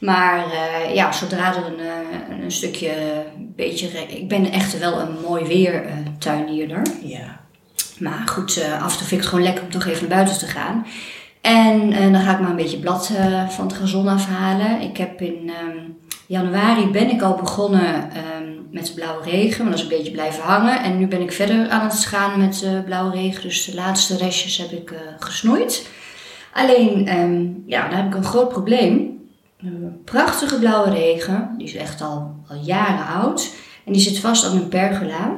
Maar 0.00 0.44
eh, 0.52 0.94
ja, 0.94 1.12
zodra 1.12 1.54
er 1.56 1.66
een, 1.66 1.78
eh, 1.80 2.38
een 2.44 2.52
stukje, 2.52 2.92
beetje... 3.38 3.88
re- 3.88 3.98
Ik 4.08 4.28
ben 4.28 4.50
echt 4.52 4.78
wel 4.78 5.00
een 5.00 5.16
mooi 5.28 5.44
weer 5.44 5.84
tuinierder. 6.18 6.82
Ja. 7.02 7.40
Maar 7.98 8.22
goed, 8.26 8.64
af 8.80 8.92
en 8.92 8.98
toe 8.98 9.06
vind 9.06 9.10
ik 9.10 9.18
het 9.18 9.26
gewoon 9.26 9.44
lekker 9.44 9.64
om 9.64 9.70
toch 9.70 9.86
even 9.86 10.08
naar 10.08 10.16
buiten 10.18 10.38
te 10.38 10.46
gaan. 10.52 10.86
En 11.44 11.92
eh, 11.92 12.12
dan 12.12 12.20
ga 12.20 12.32
ik 12.32 12.40
maar 12.40 12.50
een 12.50 12.56
beetje 12.56 12.78
blad 12.78 13.10
eh, 13.16 13.48
van 13.48 13.66
het 13.66 13.76
gazon 13.76 14.08
afhalen. 14.08 14.80
Ik 14.80 14.96
heb 14.96 15.20
in 15.20 15.50
ehm, 15.50 15.78
januari 16.26 16.90
ben 16.90 17.10
ik 17.10 17.22
al 17.22 17.34
begonnen 17.34 18.10
ehm, 18.10 18.52
met 18.70 18.92
blauwe 18.94 19.24
regen. 19.24 19.62
Maar 19.62 19.70
dat 19.70 19.84
is 19.84 19.90
een 19.90 19.96
beetje 19.96 20.12
blijven 20.12 20.42
hangen. 20.42 20.82
En 20.82 20.98
nu 20.98 21.06
ben 21.06 21.20
ik 21.20 21.32
verder 21.32 21.68
aan 21.68 21.88
het 21.88 22.04
gaan 22.04 22.38
met 22.38 22.66
blauwe 22.84 23.14
regen. 23.14 23.42
Dus 23.42 23.64
de 23.64 23.74
laatste 23.74 24.16
restjes 24.16 24.56
heb 24.56 24.70
ik 24.70 24.90
eh, 24.90 24.98
gesnoeid. 25.18 25.88
Alleen, 26.52 27.08
ehm, 27.08 27.44
ja, 27.66 27.88
daar 27.88 27.96
heb 27.96 28.06
ik 28.06 28.14
een 28.14 28.24
groot 28.24 28.48
probleem. 28.48 29.22
Een 29.58 30.00
prachtige 30.04 30.58
blauwe 30.58 30.90
regen. 30.90 31.54
Die 31.58 31.66
is 31.66 31.74
echt 31.74 32.00
al, 32.00 32.34
al 32.48 32.56
jaren 32.62 33.06
oud. 33.06 33.54
En 33.84 33.92
die 33.92 34.02
zit 34.02 34.18
vast 34.18 34.44
aan 34.46 34.56
een 34.56 34.68
pergola. 34.68 35.36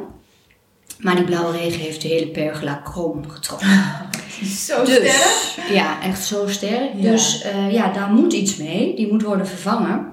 Maar 0.98 1.14
die 1.14 1.24
blauwe 1.24 1.56
regen 1.56 1.80
heeft 1.80 2.02
de 2.02 2.08
hele 2.08 2.28
pergola 2.28 2.74
krom 2.74 3.30
getrokken. 3.30 3.68
Zo 4.44 4.84
Dus, 4.84 5.56
ja, 5.70 6.02
echt 6.02 6.24
zo 6.24 6.48
sterk. 6.48 6.90
Ja. 6.96 7.10
Dus 7.10 7.42
eh, 7.42 7.72
ja, 7.72 7.92
daar 7.92 8.10
moet 8.10 8.32
iets 8.32 8.56
mee. 8.56 8.96
Die 8.96 9.12
moet 9.12 9.22
worden 9.22 9.46
vervangen. 9.46 10.06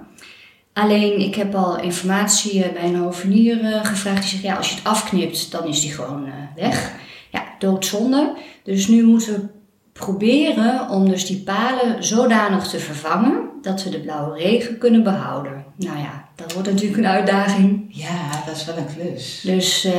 Alleen, 0.73 1.19
ik 1.19 1.35
heb 1.35 1.55
al 1.55 1.79
informatie 1.79 2.63
eh, 2.63 2.73
bij 2.73 2.83
een 2.83 2.95
hovenier 2.95 3.63
eh, 3.63 3.85
gevraagd. 3.85 4.21
Die 4.21 4.29
zegt, 4.29 4.43
ja, 4.43 4.55
als 4.55 4.69
je 4.69 4.75
het 4.75 4.83
afknipt, 4.83 5.51
dan 5.51 5.67
is 5.67 5.81
die 5.81 5.91
gewoon 5.91 6.31
weg. 6.55 6.91
Ja, 7.31 7.43
doodzonde. 7.59 8.33
Dus 8.63 8.87
nu 8.87 9.03
moeten 9.03 9.33
we 9.33 9.49
proberen 9.93 10.89
om 10.89 11.09
dus 11.09 11.25
die 11.25 11.37
palen 11.45 12.03
zodanig 12.03 12.67
te 12.67 12.79
vervangen 12.79 13.39
dat 13.61 13.83
we 13.83 13.89
de 13.89 13.99
blauwe 13.99 14.37
regen 14.37 14.77
kunnen 14.77 15.03
behouden. 15.03 15.63
Nou 15.75 15.97
ja, 15.97 16.25
dat 16.35 16.53
wordt 16.53 16.69
natuurlijk 16.69 16.97
een 16.97 17.07
uitdaging. 17.07 17.85
Ja, 17.89 18.43
dat 18.45 18.55
is 18.55 18.65
wel 18.65 18.77
een 18.77 18.85
klus. 18.95 19.41
Dus, 19.45 19.85
eh, 19.85 19.93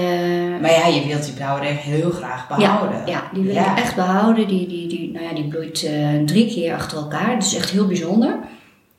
Maar 0.60 0.70
ja, 0.70 0.86
je 0.86 1.06
wilt 1.06 1.24
die 1.24 1.32
blauwe 1.34 1.60
regen 1.60 1.92
heel 1.92 2.10
graag 2.10 2.48
behouden. 2.48 2.96
Ja, 2.98 3.02
ja 3.06 3.22
die 3.32 3.42
wil 3.42 3.54
Ja. 3.54 3.72
ik 3.72 3.78
echt 3.78 3.94
behouden. 3.94 4.48
Die, 4.48 4.68
die, 4.68 4.86
die, 4.88 5.10
nou 5.12 5.24
ja, 5.24 5.34
die 5.34 5.48
bloeit 5.48 5.84
eh, 5.84 6.08
drie 6.26 6.46
keer 6.46 6.74
achter 6.74 6.98
elkaar. 6.98 7.32
Dat 7.34 7.44
is 7.46 7.54
echt 7.56 7.70
heel 7.70 7.86
bijzonder. 7.86 8.36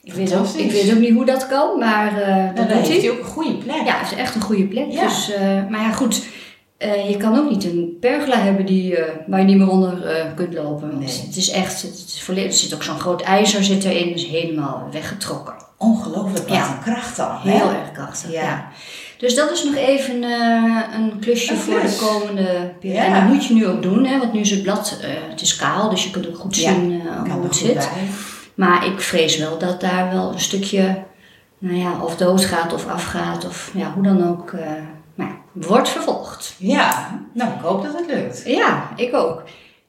Ik 0.04 0.14
weet, 0.14 0.36
ook, 0.36 0.48
ik 0.48 0.72
weet 0.72 0.94
ook 0.94 1.00
niet 1.00 1.14
hoe 1.14 1.26
dat 1.26 1.48
kan, 1.48 1.80
maar 1.80 2.22
eh 2.22 2.28
Nou, 2.28 2.56
dat 2.56 2.68
dan 2.70 2.78
doet 2.78 2.88
heeft 2.88 3.02
hij. 3.02 3.12
ook 3.12 3.20
een 3.20 3.24
goede 3.26 3.54
plek. 3.56 3.86
Ja, 3.86 3.98
het 4.00 4.12
is 4.12 4.18
echt 4.18 4.36
een 4.36 4.42
goede 4.42 4.64
plek. 4.66 4.92
Ja. 4.92 5.04
Dus, 5.04 5.32
maar 5.70 5.82
ja, 5.82 5.92
goed. 5.92 6.24
Eh, 6.78 7.10
je 7.10 7.18
kan 7.18 7.38
ook 7.38 7.50
niet 7.50 7.64
een 7.64 7.98
pergola 8.00 8.38
hebben 8.38 8.66
die, 8.66 8.96
eh, 8.98 9.14
waar 9.28 9.40
je 9.40 9.46
niet 9.46 9.58
meer 9.58 9.70
onder 9.70 10.06
eh, 10.06 10.26
kunt 10.36 10.54
lopen. 10.54 11.02
Het 11.02 11.36
is 11.36 11.50
echt, 11.50 11.82
het 11.82 12.04
is 12.08 12.22
volledig, 12.24 12.52
er 12.52 12.58
zit 12.58 12.74
ook 12.74 12.84
zo'n 12.84 13.00
groot 13.00 13.22
ijzer 13.22 13.64
zit 13.64 13.84
erin, 13.84 14.14
is 14.14 14.26
helemaal 14.26 14.88
weggetrokken. 14.92 15.54
Ongelooflijk, 15.78 16.48
wat 16.48 16.58
Ja. 16.58 16.70
een 16.72 16.84
kracht 16.84 17.18
dan. 17.18 17.38
hè? 17.44 17.52
Heel 17.52 17.70
erg 17.70 17.92
krachtig, 17.92 18.32
Ja. 18.32 18.42
ja. 18.42 18.68
Dus 19.18 19.36
dat 19.36 19.52
is 19.52 19.64
nog 19.64 19.76
even 19.76 20.24
een 20.94 21.20
klusje 21.20 21.52
Een 21.54 21.58
voor 21.60 21.82
de 21.82 21.98
komende 22.10 22.74
periode. 22.80 23.06
Ja. 23.06 23.06
En 23.06 23.14
dat 23.14 23.34
moet 23.34 23.46
je 23.46 23.54
nu 23.54 23.68
ook 23.68 23.82
doen, 23.82 24.06
hè, 24.06 24.20
want 24.20 24.34
nu 24.34 24.40
is 24.40 24.50
het 24.52 24.62
blad, 24.64 24.98
het 25.30 25.42
is 25.42 25.56
kaal, 25.56 25.90
dus 25.90 26.04
je 26.04 26.10
kunt 26.12 26.28
ook 26.28 26.38
goed 26.38 26.56
zien 26.56 27.02
hoe 27.02 27.30
er 27.30 27.44
het 27.44 27.56
zit. 27.56 27.74
bij. 27.74 27.88
Maar 28.56 28.86
ik 28.86 29.02
vrees 29.02 29.38
wel 29.38 29.58
dat 29.58 29.82
daar 29.82 30.12
wel 30.14 30.32
een 30.32 30.40
stukje, 30.40 31.04
nou 31.58 31.76
ja, 31.78 32.02
of 32.02 32.16
doodgaat 32.18 32.74
of 32.74 32.88
afgaat, 32.88 33.46
of 33.46 33.72
ja, 33.74 33.92
hoe 33.94 34.04
dan 34.04 34.28
ook, 34.30 34.54
wordt 35.56 35.90
vervolgd. 35.90 36.56
Ja, 36.58 37.20
nou 37.34 37.52
ik 37.54 37.60
hoop 37.62 37.84
dat 37.84 37.94
het 37.98 38.08
lukt. 38.08 38.44
Ja, 38.46 38.90
ik 38.96 39.14
ook. 39.16 39.44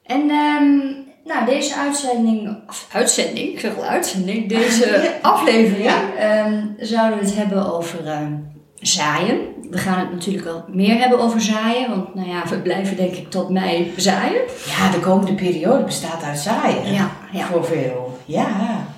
En 0.05 0.29
ehm, 0.29 0.77
nou, 1.25 1.45
deze 1.45 1.75
uitzending, 1.75 2.57
of 2.67 2.87
uitzending, 2.91 3.49
ik 3.49 3.59
zeg 3.59 3.75
wel 3.75 3.83
uitzending, 3.83 4.49
deze 4.49 5.11
aflevering 5.21 5.83
Ja. 5.85 6.01
ehm, 6.17 6.63
zouden 6.79 7.19
we 7.19 7.25
het 7.25 7.35
hebben 7.35 7.73
over 7.73 8.07
ehm, 8.07 8.33
zaaien. 8.75 9.37
We 9.69 9.77
gaan 9.77 9.99
het 9.99 10.11
natuurlijk 10.11 10.45
wel 10.45 10.63
meer 10.67 10.97
hebben 10.99 11.19
over 11.19 11.41
zaaien, 11.41 11.89
want 11.89 12.15
nou 12.15 12.29
ja, 12.29 12.43
we 12.49 12.57
blijven 12.61 12.97
denk 12.97 13.13
ik 13.15 13.29
tot 13.29 13.49
mei 13.49 13.93
zaaien. 13.97 14.41
Ja, 14.77 14.91
de 14.91 14.99
komende 14.99 15.33
periode 15.35 15.83
bestaat 15.83 16.23
uit 16.23 16.39
zaaien. 16.39 16.93
Ja, 16.93 17.11
ja. 17.31 17.45
Voor 17.45 17.65
veel. 17.65 18.17
Ja. 18.25 18.47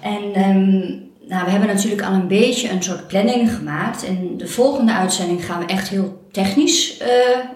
En 0.01 0.33
ehm, 0.33 0.91
nou, 1.29 1.45
we 1.45 1.51
hebben 1.51 1.67
natuurlijk 1.69 2.01
al 2.01 2.13
een 2.13 2.27
beetje 2.27 2.69
een 2.69 2.83
soort 2.83 3.07
planning 3.07 3.51
gemaakt. 3.55 4.05
En 4.05 4.37
de 4.37 4.47
volgende 4.47 4.93
uitzending 4.93 5.45
gaan 5.45 5.59
we 5.59 5.65
echt 5.65 5.87
heel 5.87 6.27
technisch 6.31 6.97
eh, 6.97 7.07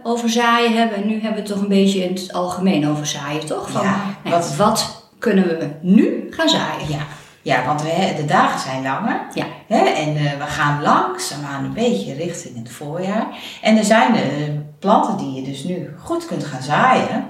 over 0.03 0.29
zaaien 0.29 0.77
hebben. 0.77 0.97
En 0.97 1.07
nu 1.07 1.13
hebben 1.13 1.31
we 1.33 1.39
het 1.39 1.45
toch 1.45 1.61
een 1.61 1.67
beetje 1.67 2.03
in 2.03 2.13
het 2.13 2.33
algemeen 2.33 2.87
over 2.89 3.05
zaaien, 3.05 3.45
toch? 3.45 3.69
Van, 3.71 3.81
Ja, 3.81 3.95
nou 4.23 4.35
ja, 4.35 4.41
wat- 4.41 4.55
wat 4.55 5.09
kunnen 5.19 5.43
we 5.47 5.69
nu 5.81 6.27
gaan 6.29 6.49
zaaien? 6.49 6.89
Ja, 6.89 6.99
ja 7.41 7.65
want 7.65 7.81
we, 7.81 8.13
de 8.17 8.25
dagen 8.25 8.59
zijn 8.59 8.83
langer. 8.83 9.21
Ja. 9.33 9.45
Hè? 9.67 9.77
En 9.85 10.15
eh, 10.17 10.23
we 10.23 10.45
gaan 10.47 10.81
langzaamaan 10.81 11.63
een 11.65 11.73
beetje 11.73 12.13
richting 12.13 12.57
het 12.57 12.69
voorjaar. 12.71 13.27
En 13.61 13.77
er 13.77 13.83
zijn 13.83 14.15
eh, 14.15 14.21
planten 14.79 15.17
die 15.17 15.33
je 15.33 15.41
dus 15.41 15.63
nu 15.63 15.89
goed 16.03 16.25
kunt 16.25 16.43
gaan 16.45 16.61
zaaien. 16.63 17.29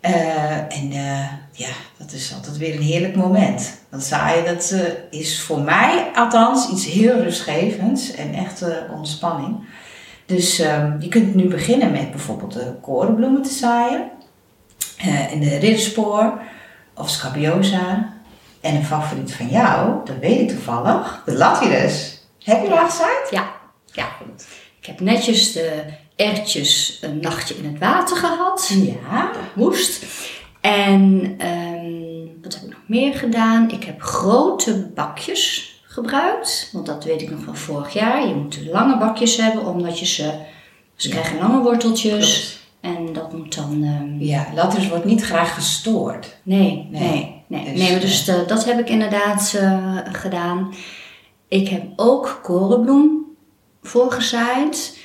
Eh, 0.00 0.56
en 0.56 0.92
eh, 0.92 1.32
ja, 1.52 1.68
dat 1.98 2.12
is 2.12 2.34
altijd 2.34 2.56
weer 2.56 2.74
een 2.74 2.82
heerlijk 2.82 3.16
moment. 3.16 3.78
Want 3.88 4.02
zaaien, 4.02 4.44
dat 4.44 4.70
eh, 4.70 5.20
is 5.20 5.42
voor 5.42 5.60
mij 5.60 6.10
althans 6.14 6.68
iets 6.68 6.86
heel 6.86 7.22
rustgevends 7.22 8.14
en 8.14 8.34
echt 8.34 8.64
ontspanning. 8.90 9.68
Dus 10.26 10.58
ehm, 10.58 11.00
je 11.00 11.08
kunt 11.08 11.34
nu 11.34 11.48
beginnen 11.48 11.90
met 11.90 12.10
bijvoorbeeld 12.10 12.52
de 12.52 12.74
korenbloemen 12.80 13.42
te 13.42 13.52
zaaien. 13.52 14.10
En 15.30 15.40
de 15.40 15.56
ridderspoor 15.56 16.40
of 16.94 17.10
scabiosa. 17.10 18.12
En 18.60 18.74
een 18.74 18.84
favoriet 18.84 19.34
van 19.34 19.48
jou, 19.48 20.04
dat 20.04 20.16
weet 20.20 20.40
ik 20.40 20.48
toevallig, 20.48 21.22
de 21.26 21.36
latyrus. 21.36 22.24
Heb 22.42 22.62
je 22.62 22.70
al 22.70 22.88
gezaaid? 22.88 23.28
Ja, 23.30 23.50
ja. 23.92 24.08
Ik 24.80 24.86
heb 24.86 25.00
netjes 25.00 25.52
de 25.52 25.82
erwtjes 26.20 26.98
een 27.00 27.20
nachtje 27.20 27.54
in 27.54 27.64
het 27.64 27.78
water 27.78 28.16
gehad. 28.16 28.72
Ja. 29.10 29.30
moest. 29.54 30.04
En 30.60 31.34
ehm, 31.38 32.42
wat 32.42 32.54
heb 32.54 32.62
ik 32.62 32.68
nog 32.70 32.82
meer 32.86 33.14
gedaan? 33.14 33.70
Ik 33.70 33.84
heb 33.84 34.00
grote 34.02 34.90
bakjes 34.94 35.74
gebruikt. 35.82 36.70
Want 36.72 36.86
dat 36.86 37.04
weet 37.04 37.22
ik 37.22 37.30
nog 37.30 37.40
van 37.44 37.56
vorig 37.56 37.92
jaar. 37.92 38.26
Je 38.28 38.34
moet 38.34 38.58
lange 38.70 38.98
bakjes 38.98 39.36
hebben, 39.36 39.66
omdat 39.66 39.98
je 39.98 40.06
ze... 40.06 40.32
Ze 40.96 41.08
Ja. 41.08 41.14
krijgen 41.14 41.38
lange 41.38 41.62
worteltjes. 41.62 42.58
Klopt. 42.80 42.96
En 42.98 43.12
dat 43.12 43.32
moet 43.32 43.54
dan... 43.54 43.82
ehm, 43.84 44.18
Ja, 44.24 44.46
latyrus 44.54 44.88
wordt 44.88 45.04
niet 45.04 45.22
graag 45.24 45.54
gestoord. 45.54 46.36
nee, 46.42 46.88
Nee. 46.90 47.00
nee, 47.00 47.42
nee. 47.62 47.72
Dus, 47.74 47.88
nee 47.88 47.98
dus 47.98 48.28
eh, 48.28 48.46
dat 48.46 48.64
heb 48.64 48.78
ik 48.78 48.88
inderdaad 48.88 49.54
eh, 49.60 49.96
gedaan. 50.12 50.74
Ik 51.48 51.68
heb 51.68 51.82
ook 51.96 52.40
korenbloem 52.42 53.24
voorgezaaid. 53.82 54.98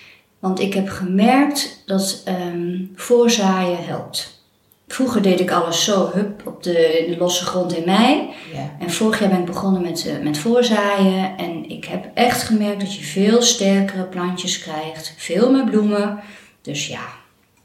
Want 0.46 0.60
ik 0.60 0.74
heb 0.74 0.90
gemerkt 0.90 1.84
dat 1.86 2.22
ehm, 2.25 2.78
voorzaaien 2.96 3.86
helpt. 3.86 4.44
Vroeger 4.88 5.22
deed 5.22 5.40
ik 5.40 5.52
alles 5.52 5.84
zo, 5.84 6.12
hup, 6.14 6.42
op 6.48 6.64
de, 6.64 7.06
de 7.10 7.16
losse 7.18 7.46
grond 7.46 7.74
in 7.75 7.84
mei. 7.86 8.30
Ja. 8.54 8.72
En 8.80 8.92
vorig 8.92 9.20
jaar 9.20 9.30
ben 9.30 9.40
ik 9.40 9.46
begonnen 9.46 9.82
met, 9.82 10.08
eh, 10.08 10.24
met 10.24 10.38
voorzaaien. 10.38 11.38
En 11.38 11.70
ik 11.70 11.86
heb 11.86 12.06
echt 12.14 12.44
gemerkt 12.44 12.80
dat 12.80 12.96
je 12.96 13.04
veel 13.04 13.42
sterkere 13.42 14.04
plantjes 14.04 14.60
krijgt. 14.60 15.14
Veel 15.18 15.52
meer 15.52 15.64
bloemen. 15.64 16.20
Dus 16.62 16.88
ja, 16.88 17.06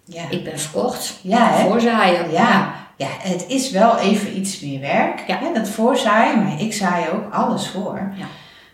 Ja. 0.04 0.22
ik 0.30 0.44
ben 0.44 0.58
verkocht. 0.58 1.18
Ja, 1.22 1.50
hè? 1.52 1.68
Voorzaaien. 1.68 2.30
Ja. 2.32 2.74
ja, 2.96 3.08
het 3.18 3.44
is 3.48 3.70
wel 3.70 3.98
even 3.98 4.36
iets 4.38 4.60
meer 4.60 4.80
werk. 4.80 5.24
Ja. 5.26 5.38
Hè, 5.38 5.52
dat 5.54 5.68
voorzaaien, 5.68 6.42
maar 6.42 6.60
ik 6.60 6.72
zaai 6.72 7.04
ook 7.12 7.32
alles 7.32 7.68
voor. 7.68 8.12
Ja. 8.16 8.26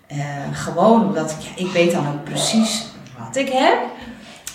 Eh, 0.06 0.58
gewoon 0.58 1.06
omdat 1.06 1.30
ik, 1.30 1.36
ja, 1.40 1.64
ik 1.64 1.72
weet 1.72 1.92
dan 1.92 2.08
ook 2.08 2.24
precies 2.24 2.84
wat 3.18 3.36
ik 3.36 3.48
heb. 3.48 3.78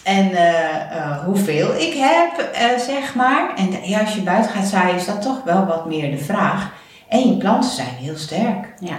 En 0.03 0.31
eh, 0.31 0.98
eh, 0.98 1.24
hoeveel 1.25 1.75
ik 1.75 1.93
heb, 1.93 2.38
eh, 2.53 2.77
zeg 2.79 3.15
maar. 3.15 3.55
En 3.55 3.70
ja, 3.84 4.00
als 4.00 4.15
je 4.15 4.22
buiten 4.22 4.51
gaat 4.51 4.67
zaaien, 4.67 4.96
is 4.96 5.05
dat 5.05 5.22
toch 5.22 5.43
wel 5.43 5.65
wat 5.65 5.86
meer 5.86 6.12
de 6.12 6.17
vraag. 6.24 6.72
En 7.10 7.27
je 7.29 7.38
planten 7.38 7.70
zijn 7.72 7.96
heel 8.00 8.17
sterk. 8.17 8.74
Ja, 8.79 8.98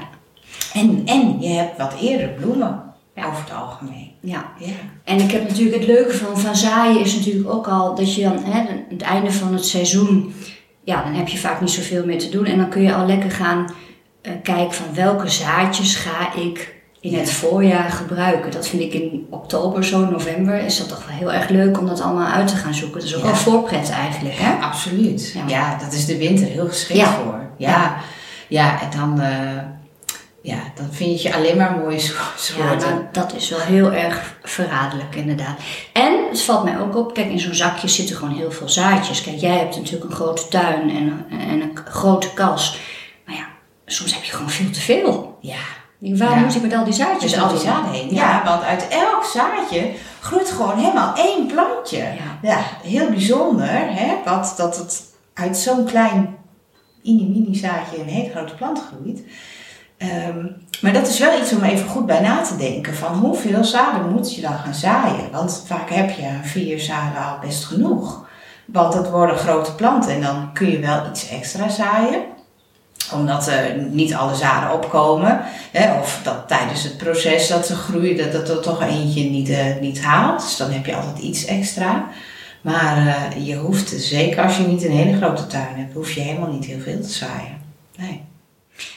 En, 0.75 1.03
en 1.05 1.41
je 1.41 1.49
hebt 1.49 1.79
wat 1.79 1.95
eerder 2.01 2.29
bloemen, 2.29 2.83
Ja. 3.15 3.27
over 3.27 3.43
het 3.45 3.55
algemeen. 3.55 4.11
ja. 4.21 4.45
Ja. 4.59 4.67
En 5.05 5.21
ik 5.21 5.31
heb 5.31 5.49
natuurlijk 5.49 5.77
het 5.77 5.87
leuke 5.87 6.15
van, 6.15 6.39
van 6.39 6.57
zaaien 6.57 7.01
is 7.01 7.15
natuurlijk 7.15 7.51
ook 7.51 7.69
al 7.69 7.95
dat 7.95 8.15
je 8.15 8.23
dan 8.23 8.45
hè, 8.45 8.61
aan 8.61 8.85
het 8.89 9.03
einde 9.03 9.33
van 9.33 9.53
het 9.53 9.67
seizoen, 9.67 10.35
ja, 10.85 11.03
dan 11.03 11.15
heb 11.15 11.29
je 11.29 11.39
vaak 11.39 11.61
niet 11.61 11.71
zoveel 11.71 12.05
meer 12.07 12.19
te 12.19 12.29
doen. 12.29 12.45
En 12.45 12.57
dan 12.57 12.69
kun 12.69 12.83
je 12.83 12.95
al 12.95 13.07
lekker 13.07 13.31
gaan 13.31 13.75
kijken 14.43 14.73
van 14.73 14.95
welke 14.95 15.29
zaadjes 15.29 15.95
ga 15.95 16.35
ik 16.35 16.82
in 17.03 17.15
het 17.19 17.31
voorjaar 17.33 17.91
gebruiken. 17.91 18.51
Dat 18.51 18.69
vind 18.69 18.83
ik 18.83 18.93
in 18.95 19.27
oktober, 19.31 19.85
zo 19.85 20.05
november, 20.11 20.59
is 20.59 20.79
dat 20.79 20.89
toch 20.89 21.07
wel 21.07 21.17
heel 21.17 21.33
erg 21.33 21.49
leuk 21.49 21.79
om 21.79 21.87
dat 21.87 22.01
allemaal 22.01 22.27
uit 22.33 22.49
te 22.49 22.57
gaan 22.57 22.75
zoeken. 22.75 23.01
Dat 23.01 23.09
is 23.09 23.15
ook 23.15 23.21
Ja. 23.23 23.27
wel 23.27 23.37
voorpret 23.37 23.91
eigenlijk, 23.91 24.35
hè? 24.39 24.53
Absoluut. 24.65 25.33
Ja. 25.35 25.43
Ja. 25.47 25.79
dat 25.79 25.93
is 25.93 26.07
de 26.07 26.17
winter 26.19 26.47
heel 26.47 26.67
geschikt 26.69 26.99
Ja. 27.01 27.13
voor. 27.13 27.41
Ja. 27.57 27.97
ja, 28.49 28.81
en 28.83 28.89
dan, 28.99 29.21
eh, 29.21 29.63
ja, 30.43 30.59
dan 30.75 30.89
vind 30.91 31.23
je 31.23 31.35
alleen 31.35 31.57
maar 31.57 31.71
mooie 31.79 31.99
so- 32.09 32.13
Ja, 32.15 32.21
soorten. 32.37 32.89
nou, 32.89 33.03
dat 33.13 33.35
is 33.35 33.49
wel 33.49 33.61
heel 33.61 33.93
erg 33.93 34.35
verraderlijk 34.43 35.15
inderdaad. 35.15 35.59
En 35.93 36.13
het 36.31 36.43
valt 36.43 36.65
mij 36.65 36.79
ook 36.81 36.97
op, 36.97 37.15
kijk, 37.15 37.29
in 37.31 37.41
zo'n 37.41 37.55
zakje 37.55 37.89
zitten 37.89 38.17
gewoon 38.17 38.35
heel 38.35 38.51
veel 38.51 38.69
zaadjes. 38.69 39.23
Kijk, 39.23 39.37
jij 39.39 39.57
hebt 39.59 39.77
natuurlijk 39.77 40.05
een 40.11 40.17
grote 40.17 40.49
tuin 40.49 40.91
en, 40.97 41.27
en 41.31 41.61
een 41.61 41.73
grote 41.85 42.33
kas. 42.35 42.79
Maar 43.27 43.35
ja, 43.35 43.47
soms 43.87 44.15
heb 44.15 44.23
je 44.25 44.33
gewoon 44.33 44.51
veel 44.51 44.71
te 44.71 44.81
veel. 44.81 45.39
ja, 45.41 45.57
Ik 46.03 46.09
denk, 46.19 46.31
Waar 46.31 46.39
Ja. 46.39 46.45
moet 46.45 46.55
ik 46.55 46.63
met 46.63 46.75
al 46.75 46.85
die 46.85 46.93
zaadjes 46.93 47.39
al 47.39 47.49
die 47.49 47.59
zaden 47.59 47.91
heen. 47.91 48.15
Ja. 48.15 48.43
want 48.45 48.63
uit 48.63 48.89
elk 48.89 49.25
zaadje 49.25 49.91
groeit 50.21 50.51
gewoon 50.51 50.79
helemaal 50.79 51.15
één 51.17 51.47
plantje. 51.47 51.99
Ja. 51.99 52.39
Ja, 52.43 52.59
heel 52.83 53.09
bijzonder, 53.09 53.69
hè, 53.71 54.15
wat, 54.25 54.55
dat 54.57 54.77
het 54.77 55.03
uit 55.35 55.57
zo'n 55.57 55.85
klein 55.85 56.37
mini-mini 57.05 57.55
zaadje 57.55 57.99
een 58.01 58.09
hele 58.09 58.31
grote 58.31 58.55
plant 58.55 58.83
groeit. 58.89 59.23
Ehm, 59.97 60.47
maar 60.81 60.93
dat 60.93 61.09
is 61.09 61.19
wel 61.19 61.41
iets 61.41 61.53
om 61.53 61.63
even 61.63 61.89
goed 61.89 62.07
bij 62.07 62.21
na 62.21 62.41
te 62.43 62.57
denken. 62.57 62.95
Van 62.95 63.15
hoeveel 63.15 63.65
zaden 63.65 64.11
moet 64.13 64.35
je 64.35 64.41
dan 64.41 64.59
gaan 64.59 64.75
zaaien? 64.75 65.31
Want 65.33 65.65
vaak 65.67 65.91
heb 65.91 66.11
je 66.11 66.29
vier 66.43 66.81
zaden 66.81 67.25
al 67.25 67.39
best 67.41 67.65
genoeg. 67.65 68.27
Want 68.67 68.93
dat 68.93 69.11
worden 69.11 69.37
grote 69.37 69.75
planten 69.75 70.11
en 70.15 70.21
dan 70.21 70.51
kun 70.53 70.71
je 70.71 70.79
wel 70.79 71.07
iets 71.11 71.29
extra 71.29 71.69
zaaien. 71.69 72.23
Omdat 73.13 73.49
er 73.49 73.77
niet 73.91 74.15
alle 74.15 74.35
zaden 74.35 74.73
opkomen. 74.73 75.41
Hè, 75.73 75.99
of 75.99 76.21
dat 76.23 76.49
tijdens 76.49 76.83
het 76.83 76.97
proces 76.97 77.49
dat 77.49 77.67
ze 77.67 77.75
groeien, 77.75 78.17
dat, 78.17 78.33
dat 78.33 78.49
er 78.49 78.63
toch 78.63 78.83
eentje 78.83 79.31
niet, 79.31 79.49
eh, 79.49 79.67
niet 79.81 80.03
haalt. 80.03 80.41
Dus 80.41 80.57
dan 80.57 80.71
heb 80.71 80.87
je 80.87 80.97
altijd 80.97 81.19
iets 81.19 81.45
extra. 81.45 82.09
Maar 82.61 83.07
eh, 83.07 83.47
je 83.47 83.57
hoeft, 83.57 83.89
zeker 83.89 84.43
als 84.43 84.57
je 84.57 84.67
niet 84.67 84.85
een 84.85 84.91
hele 84.91 85.17
grote 85.17 85.47
tuin 85.47 85.77
hebt, 85.77 85.95
hoef 85.95 86.13
je 86.13 86.21
helemaal 86.21 86.53
niet 86.53 86.65
heel 86.65 86.81
veel 86.81 87.01
te 87.01 87.09
zaaien. 87.09 87.61
Nee. 87.97 88.21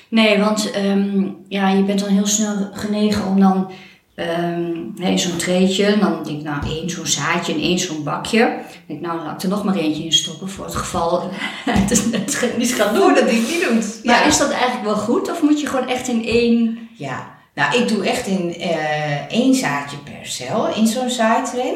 Nee, 0.09 0.39
want 0.39 0.71
ehm, 0.71 1.27
ja, 1.47 1.69
je 1.69 1.83
bent 1.83 1.99
dan 1.99 2.09
heel 2.09 2.27
snel 2.27 2.69
genegen 2.73 3.25
om 3.25 3.39
dan 3.39 3.71
ehm, 4.15 4.73
in 4.99 5.19
zo'n 5.19 5.37
treetje. 5.37 5.97
Dan 5.99 6.23
denk 6.23 6.37
ik, 6.37 6.43
nou, 6.43 6.65
één 6.67 6.89
zo'n 6.89 7.05
zaadje 7.05 7.53
en 7.53 7.59
één 7.59 7.79
zo'n 7.79 8.03
bakje. 8.03 8.39
Dan 8.39 8.49
denk 8.87 8.99
ik, 8.99 9.05
nou, 9.05 9.19
laat 9.23 9.35
ik 9.35 9.41
er 9.43 9.49
nog 9.49 9.63
maar 9.63 9.75
eentje 9.75 10.03
in 10.03 10.13
stoppen 10.13 10.49
voor 10.49 10.65
het 10.65 10.75
geval 10.75 11.29
het 11.65 11.91
is- 11.91 12.03
het 12.39 12.57
niet 12.57 12.73
gaat 12.73 12.93
doen. 12.95 13.13
Hij 13.13 13.21
het 13.21 13.31
niet 13.31 13.65
doet. 13.69 13.99
Maar 14.03 14.27
is 14.27 14.37
dat 14.37 14.51
eigenlijk 14.51 14.83
wel 14.83 14.95
goed? 14.95 15.31
Of 15.31 15.41
moet 15.41 15.59
je 15.61 15.67
gewoon 15.67 15.87
echt 15.87 16.07
in 16.07 16.25
één... 16.25 16.89
Ja, 16.97 17.33
nou 17.55 17.75
ik 17.81 17.87
doe 17.87 18.05
echt 18.07 18.27
in 18.27 18.55
eh, 18.59 19.25
één 19.31 19.55
zaadje 19.55 19.97
per 19.97 20.19
cel 20.25 20.73
in 20.75 20.87
zo'n 20.87 21.09
zaadtray. 21.09 21.73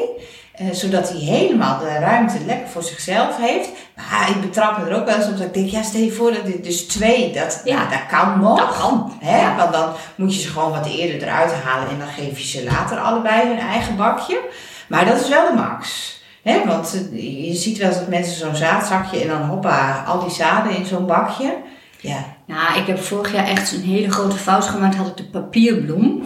Eh, 0.60 0.66
zodat 0.72 1.08
hij 1.08 1.18
helemaal 1.18 1.78
de 1.78 1.98
ruimte 1.98 2.38
lekker 2.46 2.68
voor 2.68 2.82
zichzelf 2.82 3.36
heeft. 3.36 3.70
Maar 3.96 4.30
ik 4.30 4.40
betrap 4.40 4.78
me 4.78 4.90
er 4.90 4.96
ook 4.96 5.06
wel 5.06 5.16
eens 5.16 5.28
op 5.28 5.36
dat 5.36 5.46
ik 5.46 5.54
denk, 5.54 5.68
ja 5.68 5.82
stel 5.82 6.00
je 6.00 6.12
voor 6.12 6.32
dat 6.32 6.46
dit 6.46 6.64
dus 6.64 6.82
twee, 6.86 7.32
dat, 7.32 7.60
Ja. 7.64 7.74
ja. 7.82 7.88
dat 7.90 8.06
kan 8.20 8.40
nog. 8.40 8.58
Dat 8.58 8.78
kan, 8.78 9.12
Hè? 9.20 9.40
ja. 9.40 9.56
Want 9.56 9.72
dan 9.72 9.88
moet 10.14 10.34
je 10.34 10.40
ze 10.40 10.48
gewoon 10.48 10.70
wat 10.70 10.86
eerder 10.86 11.22
eruit 11.28 11.52
halen 11.52 11.88
en 11.88 11.98
dan 11.98 12.08
geef 12.08 12.38
je 12.38 12.46
ze 12.46 12.64
later 12.64 12.98
allebei 12.98 13.48
hun 13.48 13.58
eigen 13.58 13.96
bakje. 13.96 14.40
Maar 14.88 15.04
dat 15.04 15.20
is 15.20 15.28
wel 15.28 15.46
de 15.50 15.54
max. 15.54 16.08
Hè? 16.42 16.66
Want 16.66 16.94
eh, 17.12 17.46
je 17.48 17.54
ziet 17.54 17.78
wel 17.78 17.88
eens 17.88 17.98
dat 17.98 18.08
mensen 18.08 18.36
zo'n 18.38 18.56
zaadzakje 18.56 19.20
en 19.20 19.28
dan 19.28 19.42
hoppa, 19.42 20.04
al 20.06 20.20
die 20.20 20.30
zaden 20.34 20.76
in 20.76 20.84
zo'n 20.86 21.06
bakje. 21.06 21.56
Ja, 22.00 22.24
Nou, 22.46 22.78
ik 22.78 22.86
heb 22.86 22.98
vorig 22.98 23.32
jaar 23.32 23.46
echt 23.46 23.72
een 23.72 23.82
hele 23.82 24.10
grote 24.10 24.36
fout 24.36 24.64
gemaakt. 24.64 24.96
Had 24.96 25.06
ik 25.06 25.16
de 25.16 25.24
papierbloem. 25.24 26.22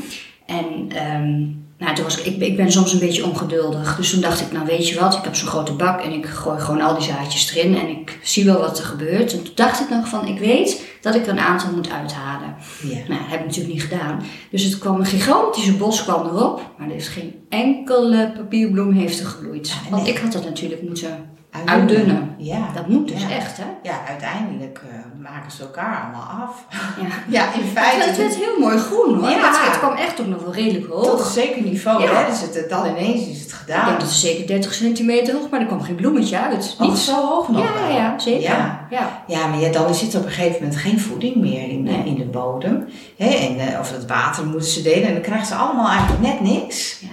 En 0.47 0.89
ehm, 0.89 1.43
nou, 1.85 1.97
toen 1.97 2.05
was 2.05 2.21
ik, 2.21 2.37
ik, 2.41 2.57
ben 2.57 2.73
soms 2.73 2.93
een 2.93 2.99
beetje 2.99 3.25
ongeduldig. 3.25 3.97
Dus 3.97 4.11
toen 4.11 4.21
dacht 4.21 4.41
ik, 4.41 4.53
nou 4.53 4.67
weet 4.67 4.89
je 4.89 5.01
wat, 5.01 5.15
ik 5.15 5.25
heb 5.25 5.35
zo'n 5.35 5.49
grote 5.49 5.73
bak 5.73 6.01
en 6.01 6.13
ik 6.13 6.27
gooi 6.27 6.61
gewoon 6.61 6.81
al 6.81 6.95
die 6.95 7.05
zaadjes 7.05 7.55
erin 7.55 7.77
en 7.77 7.89
ik 7.89 8.19
zie 8.23 8.45
wel 8.45 8.59
wat 8.59 8.79
er 8.79 8.85
gebeurt. 8.85 9.33
En 9.33 9.43
toen 9.43 9.53
dacht 9.55 9.81
ik 9.81 9.91
nog 9.91 10.09
van, 10.09 10.27
ik 10.27 10.39
weet 10.39 10.85
dat 11.01 11.15
ik 11.15 11.27
er 11.27 11.33
een 11.33 11.41
aantal 11.41 11.73
moet 11.73 11.91
uithalen. 11.91 12.55
ja. 12.83 12.95
Nou, 12.95 13.21
dat 13.21 13.31
heb 13.31 13.41
ik 13.41 13.47
natuurlijk 13.47 13.75
niet 13.75 13.83
gedaan. 13.83 14.23
Dus 14.51 14.63
het 14.63 14.79
kwam 14.79 15.01
een 15.01 15.07
gigantische 15.07 15.77
bos 15.77 16.03
kwam 16.03 16.27
erop, 16.27 16.71
maar 16.79 16.89
er 16.89 16.97
is 16.97 17.09
geen 17.09 17.35
enkele 17.49 18.33
papierbloem 18.37 18.93
heeft 18.93 19.21
er 19.21 19.27
gebloeid. 19.27 19.75
Ah, 19.85 19.91
Want 19.91 20.07
ik 20.07 20.19
had 20.19 20.33
dat 20.33 20.45
natuurlijk 20.45 20.83
moeten 20.83 21.34
Uitdunnen. 21.55 21.81
uitdunnen. 21.97 22.35
Ja. 22.39 22.59
Dat 22.75 22.89
moet 22.89 23.09
dus 23.09 23.23
Ja. 23.23 23.31
echt, 23.31 23.57
hè? 23.57 23.65
Ja, 23.83 23.95
uiteindelijk 24.09 24.81
eh, 24.91 25.23
maken 25.23 25.51
ze 25.51 25.63
elkaar 25.63 26.03
allemaal 26.03 26.45
af. 26.47 26.65
Ja. 27.01 27.07
Ja, 27.39 27.53
in 27.55 27.65
feite. 27.75 28.07
het 28.09 28.17
werd 28.17 28.35
heel 28.35 28.59
mooi 28.61 28.79
groen 28.79 29.15
hoor. 29.19 29.31
Ja. 29.31 29.37
Het, 29.37 29.67
het 29.71 29.79
kwam 29.79 29.93
echt 29.97 30.21
ook 30.21 30.27
nog 30.27 30.43
wel 30.43 30.53
redelijk 30.55 30.87
hoog. 30.93 31.05
tot 31.07 31.19
een 31.21 31.27
zeker 31.27 31.63
niveau, 31.63 32.03
Ja. 32.03 32.15
hè? 32.15 32.31
Dus 32.31 32.41
het, 32.41 32.55
het 32.55 32.69
dan 32.71 32.87
ineens 32.87 33.27
is 33.27 33.39
het 33.41 33.49
Ik 33.49 33.55
gedaan. 33.55 33.85
denk 33.85 33.99
dat 34.01 34.09
het 34.09 34.17
zeker 34.19 34.47
30 34.47 34.75
centimeter 34.75 35.35
hoog, 35.35 35.49
maar 35.51 35.61
er 35.61 35.67
kwam 35.67 35.83
geen 35.83 35.95
bloemetje 35.95 36.39
uit. 36.41 36.77
Oh, 36.81 36.89
Niet 36.89 36.99
zo 36.99 37.15
hoog 37.27 37.49
nog 37.49 37.63
Ja, 37.65 37.87
wel. 37.87 37.97
ja, 37.97 38.19
zeker. 38.19 38.43
Ja. 38.43 38.87
Ja. 38.91 39.23
Ja, 39.27 39.47
maar 39.47 39.59
ja, 39.61 39.73
dan 39.73 39.95
zit 39.95 40.13
er 40.13 40.19
op 40.21 40.27
een 40.27 40.33
gegeven 40.33 40.63
moment 40.63 40.81
geen 40.81 41.01
voeding 41.01 41.37
meer 41.37 41.69
in, 41.69 41.83
Nee. 41.83 42.03
in 42.05 42.15
de 42.15 42.25
bodem. 42.25 42.89
Hè? 43.17 43.29
En, 43.29 43.59
eh, 43.59 43.81
of 43.81 43.91
het 43.93 44.07
water 44.07 44.47
moeten 44.47 44.69
ze 44.69 44.83
delen 44.83 45.07
en 45.09 45.13
dan 45.13 45.23
krijgen 45.23 45.47
ze 45.47 45.55
allemaal 45.55 45.89
eigenlijk 45.89 46.21
net 46.23 46.41
niks. 46.41 47.01
Ja. 47.01 47.09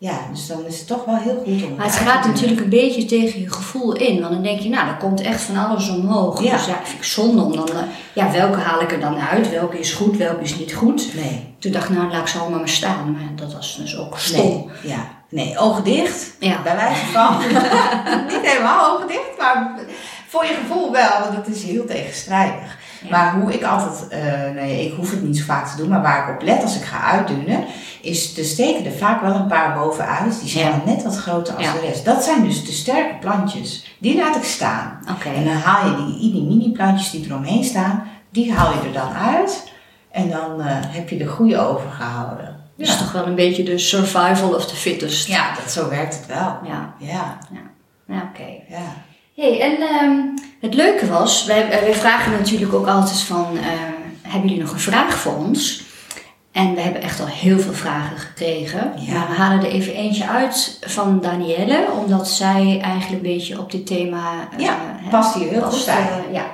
Ja, 0.00 0.18
dus 0.32 0.46
dan 0.46 0.64
is 0.66 0.78
het 0.78 0.86
toch 0.86 1.04
wel 1.04 1.16
heel 1.16 1.42
goed 1.44 1.62
om 1.64 1.74
Maar 1.76 1.86
het 1.86 1.94
gaat 1.96 2.26
natuurlijk 2.26 2.60
een 2.60 2.68
beetje 2.68 3.04
tegen 3.04 3.40
je 3.40 3.50
gevoel 3.52 3.92
in. 3.96 4.20
Want 4.20 4.32
dan 4.32 4.42
denk 4.42 4.60
je, 4.60 4.68
nou, 4.68 4.88
er 4.88 4.96
komt 4.96 5.20
echt 5.20 5.40
van 5.40 5.56
alles 5.56 5.88
omhoog. 5.90 6.42
Ja. 6.42 6.52
Dus 6.56 6.66
ja, 6.66 6.80
vind 6.84 6.98
ik 6.98 7.04
zonde 7.04 7.42
om 7.42 7.56
dan... 7.56 7.68
eh, 7.68 7.82
Ja, 8.12 8.30
welke 8.30 8.58
haal 8.58 8.80
ik 8.80 8.92
er 8.92 9.00
dan 9.00 9.16
uit? 9.18 9.50
Welke 9.50 9.78
is 9.78 9.92
goed, 9.92 10.16
welke 10.16 10.42
is 10.42 10.56
niet 10.58 10.74
goed? 10.74 11.14
Nee, 11.14 11.54
Toen 11.58 11.72
dacht 11.72 11.88
ik, 11.88 11.96
nou, 11.96 12.10
laat 12.10 12.20
ik 12.20 12.26
ze 12.26 12.38
allemaal 12.38 12.58
maar 12.58 12.68
staan. 12.68 13.12
Maar 13.12 13.30
dat 13.34 13.52
was 13.52 13.76
dus 13.80 13.96
ook 13.98 14.18
stom. 14.18 14.46
nee, 14.46 14.66
ja. 14.82 15.16
Nee, 15.30 15.58
ogen 15.58 15.84
dicht. 15.84 16.26
Ja. 16.38 16.62
Bij 16.62 16.76
wijze 16.76 17.04
van. 17.06 17.36
Niet 18.32 18.50
helemaal 18.50 18.94
ogen 18.94 19.08
dicht, 19.08 19.30
maar 19.38 19.74
voor 20.28 20.44
je 20.44 20.54
gevoel 20.60 20.92
wel, 20.92 21.10
want 21.20 21.46
het 21.46 21.56
is 21.56 21.62
heel 21.62 21.86
tegenstrijdig. 21.86 22.76
Ja. 23.02 23.10
Maar 23.10 23.40
hoe 23.40 23.52
ik 23.54 23.62
altijd, 23.64 24.08
eh 24.08 24.50
nee, 24.54 24.86
ik 24.86 24.94
hoef 24.96 25.10
het 25.10 25.22
niet 25.22 25.36
zo 25.38 25.44
vaak 25.44 25.66
te 25.68 25.76
doen, 25.76 25.88
maar 25.88 26.02
waar 26.02 26.28
ik 26.28 26.34
op 26.34 26.42
let 26.42 26.62
als 26.62 26.76
ik 26.76 26.82
ga 26.84 27.00
uitdunnen, 27.00 27.64
is 28.02 28.38
er 28.38 28.44
steken 28.44 28.84
er 28.84 28.92
vaak 28.98 29.20
wel 29.20 29.34
een 29.34 29.46
paar 29.46 29.78
bovenuit. 29.78 30.40
Die 30.40 30.48
zijn 30.48 30.64
Ja. 30.66 30.70
dan 30.70 30.80
net 30.94 31.02
wat 31.02 31.16
groter 31.16 31.54
als 31.54 31.64
Ja. 31.64 31.72
de 31.72 31.80
rest. 31.80 32.04
Dat 32.04 32.24
zijn 32.24 32.42
dus 32.44 32.64
de 32.64 32.72
sterke 32.72 33.14
plantjes. 33.20 33.96
Die 33.98 34.16
laat 34.16 34.36
ik 34.36 34.44
staan. 34.44 34.98
Oké. 35.10 35.28
En 35.28 35.44
dan 35.44 35.54
haal 35.56 35.90
je 35.90 35.96
die, 36.06 36.32
die 36.32 36.42
mini 36.42 36.70
plantjes 36.72 37.10
die 37.10 37.24
eromheen 37.24 37.64
staan, 37.64 38.02
die 38.30 38.52
haal 38.52 38.72
je 38.72 38.86
er 38.86 38.92
dan 38.92 39.12
uit. 39.12 39.72
En 40.10 40.30
dan 40.30 40.60
eh, 40.60 40.66
heb 40.78 41.08
je 41.08 41.16
de 41.16 41.26
goede 41.26 41.58
overgehouden. 41.58 42.56
Dat 42.76 42.86
is 42.88 42.96
toch 42.98 43.12
wel 43.12 43.26
een 43.26 43.34
beetje 43.34 43.62
de 43.62 43.78
survival 43.78 44.54
of 44.54 44.66
the 44.66 44.76
fittest. 44.76 45.26
Ja, 45.28 45.54
dat, 45.54 45.70
zo 45.72 45.88
werkt 45.88 46.16
het 46.16 46.26
wel. 46.26 46.58
Ja, 46.64 46.94
Ja, 46.98 47.38
ja 48.06 48.22
oké. 48.30 48.46
ja. 48.68 48.82
Hey, 49.38 49.60
en 49.60 49.76
ehm, 49.88 50.18
het 50.60 50.74
leuke 50.74 51.06
was, 51.06 51.44
wij, 51.44 51.68
wij 51.68 51.94
vragen 51.94 52.32
natuurlijk 52.32 52.74
ook 52.74 52.86
altijd 52.86 53.20
van, 53.20 53.46
eh, 53.56 53.62
hebben 54.22 54.48
jullie 54.48 54.64
nog 54.64 54.72
een 54.72 54.78
vraag 54.80 55.14
voor 55.18 55.36
ons? 55.36 55.82
En 56.52 56.74
we 56.74 56.80
hebben 56.80 57.02
echt 57.02 57.20
al 57.20 57.26
heel 57.26 57.58
veel 57.58 57.72
vragen 57.72 58.18
gekregen. 58.18 58.92
Ja. 58.96 59.12
Maar 59.12 59.28
we 59.28 59.34
halen 59.34 59.64
er 59.64 59.70
even 59.70 59.94
eentje 59.94 60.26
uit 60.28 60.78
van 60.86 61.20
Danielle, 61.20 61.86
omdat 62.00 62.28
zij 62.28 62.80
eigenlijk 62.82 63.24
een 63.24 63.30
beetje 63.32 63.58
op 63.58 63.70
dit 63.70 63.86
thema... 63.86 64.48
eh, 64.52 64.58
Ja, 64.64 64.76
past 65.10 65.34
hier 65.34 65.48
heel 65.48 65.60
past, 65.60 65.76
goed 65.76 65.84
bij. 65.86 66.02
eh, 66.26 66.34
ja. 66.34 66.46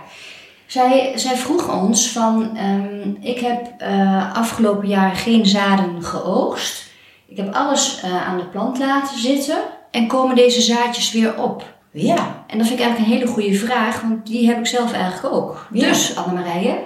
Zij, 0.66 1.12
zij 1.14 1.36
vroeg 1.36 1.80
ons 1.82 2.10
van, 2.10 2.56
ehm, 2.56 3.10
ik 3.20 3.38
heb 3.38 3.66
eh, 3.78 4.34
afgelopen 4.36 4.88
jaar 4.88 5.14
geen 5.16 5.46
zaden 5.46 6.02
geoogst. 6.04 6.84
Ik 7.28 7.36
heb 7.36 7.54
alles 7.54 8.00
eh, 8.02 8.28
aan 8.28 8.36
de 8.36 8.46
plant 8.46 8.78
laten 8.78 9.18
zitten 9.18 9.58
en 9.90 10.06
komen 10.06 10.36
deze 10.36 10.60
zaadjes 10.60 11.12
weer 11.12 11.42
op? 11.42 11.72
Ja, 11.96 12.44
En 12.46 12.58
dat 12.58 12.66
vind 12.66 12.78
ik 12.78 12.84
eigenlijk 12.84 12.98
een 12.98 13.18
hele 13.18 13.32
goede 13.32 13.54
vraag, 13.54 14.00
want 14.00 14.26
die 14.26 14.46
heb 14.48 14.58
ik 14.58 14.66
zelf 14.66 14.92
eigenlijk 14.92 15.34
ook. 15.34 15.66
Ja. 15.72 15.88
Dus, 15.88 16.16
Annemarije, 16.16 16.78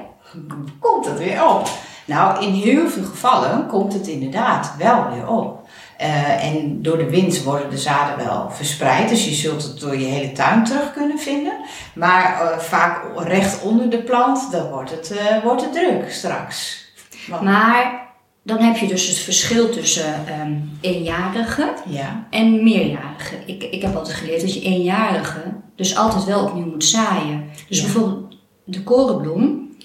komt 0.80 1.06
het 1.06 1.18
weer 1.18 1.44
op? 1.48 1.68
Nou, 2.04 2.44
in 2.44 2.52
heel 2.52 2.88
veel 2.88 3.04
gevallen 3.04 3.66
komt 3.66 3.92
het 3.92 4.06
inderdaad 4.06 4.72
wel 4.78 5.06
weer 5.14 5.28
op. 5.28 5.68
Eh, 5.96 6.44
en 6.44 6.82
door 6.82 6.98
de 6.98 7.10
wind 7.10 7.42
worden 7.42 7.70
de 7.70 7.78
zaden 7.78 8.26
wel 8.26 8.50
verspreid, 8.50 9.08
dus 9.08 9.24
je 9.24 9.34
zult 9.34 9.62
het 9.62 9.80
door 9.80 9.98
je 9.98 10.06
hele 10.06 10.32
tuin 10.32 10.64
terug 10.64 10.92
kunnen 10.92 11.18
vinden. 11.18 11.52
Maar 11.94 12.40
eh, 12.40 12.58
vaak 12.58 13.00
recht 13.16 13.62
onder 13.62 13.90
de 13.90 14.02
plant, 14.02 14.52
dan 14.52 14.68
wordt 14.70 14.90
het, 14.90 15.10
eh, 15.10 15.42
wordt 15.42 15.62
het 15.62 15.72
druk 15.72 16.12
straks. 16.12 16.84
Want- 17.28 17.42
maar 17.42 18.07
dan 18.48 18.58
heb 18.58 18.76
je 18.76 18.86
dus 18.86 19.06
het 19.06 19.18
verschil 19.18 19.70
tussen 19.70 20.26
ehm 20.26 20.52
eenjarige 20.80 21.72
ja, 21.86 22.26
en 22.30 22.62
meerjarige. 22.64 23.34
Ik, 23.46 23.62
ik 23.62 23.82
heb 23.82 23.96
altijd 23.96 24.16
geleerd 24.16 24.40
dat 24.40 24.54
je 24.54 24.60
eenjarige 24.62 25.40
dus 25.76 25.96
altijd 25.96 26.24
wel 26.24 26.44
opnieuw 26.44 26.66
moet 26.66 26.84
zaaien. 26.84 27.44
Dus 27.68 27.78
Ja. 27.78 27.82
bijvoorbeeld 27.84 28.36
de 28.64 28.82
korenbloem, 28.82 29.76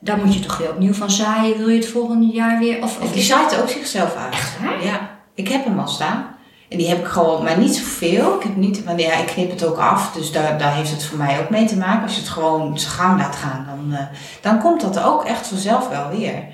daar 0.00 0.18
moet 0.18 0.34
je 0.34 0.40
toch 0.40 0.58
weer 0.58 0.70
opnieuw 0.70 0.92
van 0.92 1.10
zaaien, 1.10 1.58
wil 1.58 1.68
je 1.68 1.76
het 1.76 1.88
volgende 1.88 2.26
jaar 2.26 2.58
weer? 2.58 2.82
Of, 2.82 3.00
of 3.00 3.12
die 3.12 3.22
zaait 3.22 3.60
ook 3.62 3.68
zichzelf 3.68 4.16
uit. 4.16 4.32
Echt 4.32 4.58
waar? 4.60 4.84
Ja, 4.84 5.10
ik 5.34 5.48
heb 5.48 5.64
hem 5.64 5.78
al 5.78 5.88
staan. 5.88 6.36
En 6.68 6.78
die 6.78 6.88
heb 6.88 6.98
ik 6.98 7.06
gewoon, 7.06 7.42
maar 7.44 7.58
niet 7.58 7.76
zoveel. 7.76 8.34
Ik 8.36 8.42
heb 8.42 8.56
niet, 8.56 8.84
want 8.84 9.00
ja, 9.00 9.16
ik 9.16 9.26
knip 9.26 9.50
het 9.50 9.64
ook 9.64 9.78
af, 9.78 10.12
dus 10.12 10.32
daar, 10.32 10.58
daar 10.58 10.74
heeft 10.74 10.90
het 10.90 11.04
voor 11.04 11.18
mij 11.18 11.40
ook 11.40 11.50
mee 11.50 11.64
te 11.64 11.76
maken. 11.76 12.02
Als 12.02 12.14
je 12.14 12.20
het 12.20 12.28
gewoon 12.28 12.78
zijn 12.78 12.92
gang 12.92 13.20
laat 13.20 13.36
gaan, 13.36 13.66
dan, 13.68 13.98
eh, 13.98 14.06
dan 14.40 14.58
komt 14.60 14.80
dat 14.80 15.02
ook 15.02 15.24
echt 15.24 15.46
vanzelf 15.46 15.88
wel 15.88 16.08
weer. 16.18 16.44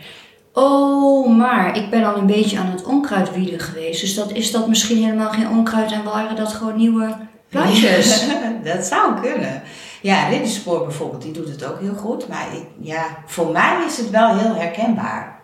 Oh, 0.57 1.37
maar 1.37 1.77
ik 1.77 1.91
ben 1.91 2.05
al 2.05 2.17
een 2.17 2.27
beetje 2.27 2.59
aan 2.59 2.71
het 2.71 2.85
onkruidwieden 2.85 3.61
geweest. 3.61 4.01
Dus 4.01 4.15
dat, 4.15 4.31
is 4.33 4.51
dat 4.51 4.69
misschien 4.69 5.03
helemaal 5.05 5.31
geen 5.31 5.49
onkruid 5.49 5.93
en 5.93 6.05
waren 6.05 6.37
dat 6.37 6.53
gewoon 6.53 6.77
nieuwe 6.77 7.17
plantjes? 7.49 8.27
dat 8.75 8.85
zou 8.85 9.21
kunnen. 9.21 9.63
Ja, 10.03 10.29
ridderspoor 10.29 10.83
bijvoorbeeld, 10.87 11.23
die 11.23 11.33
doet 11.33 11.49
het 11.49 11.65
ook 11.65 11.81
heel 11.81 11.95
goed. 11.95 12.29
Maar 12.29 12.47
ik, 12.53 12.65
ja, 12.81 13.03
voor 13.27 13.51
mij 13.53 13.77
is 13.87 13.97
het 13.97 14.11
wel 14.11 14.37
heel 14.37 14.55
herkenbaar 14.55 15.41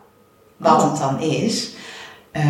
wat 0.56 0.82
Oh. 0.82 0.90
het 0.90 1.00
dan 1.00 1.20
is. 1.20 1.70
Eh, 2.32 2.42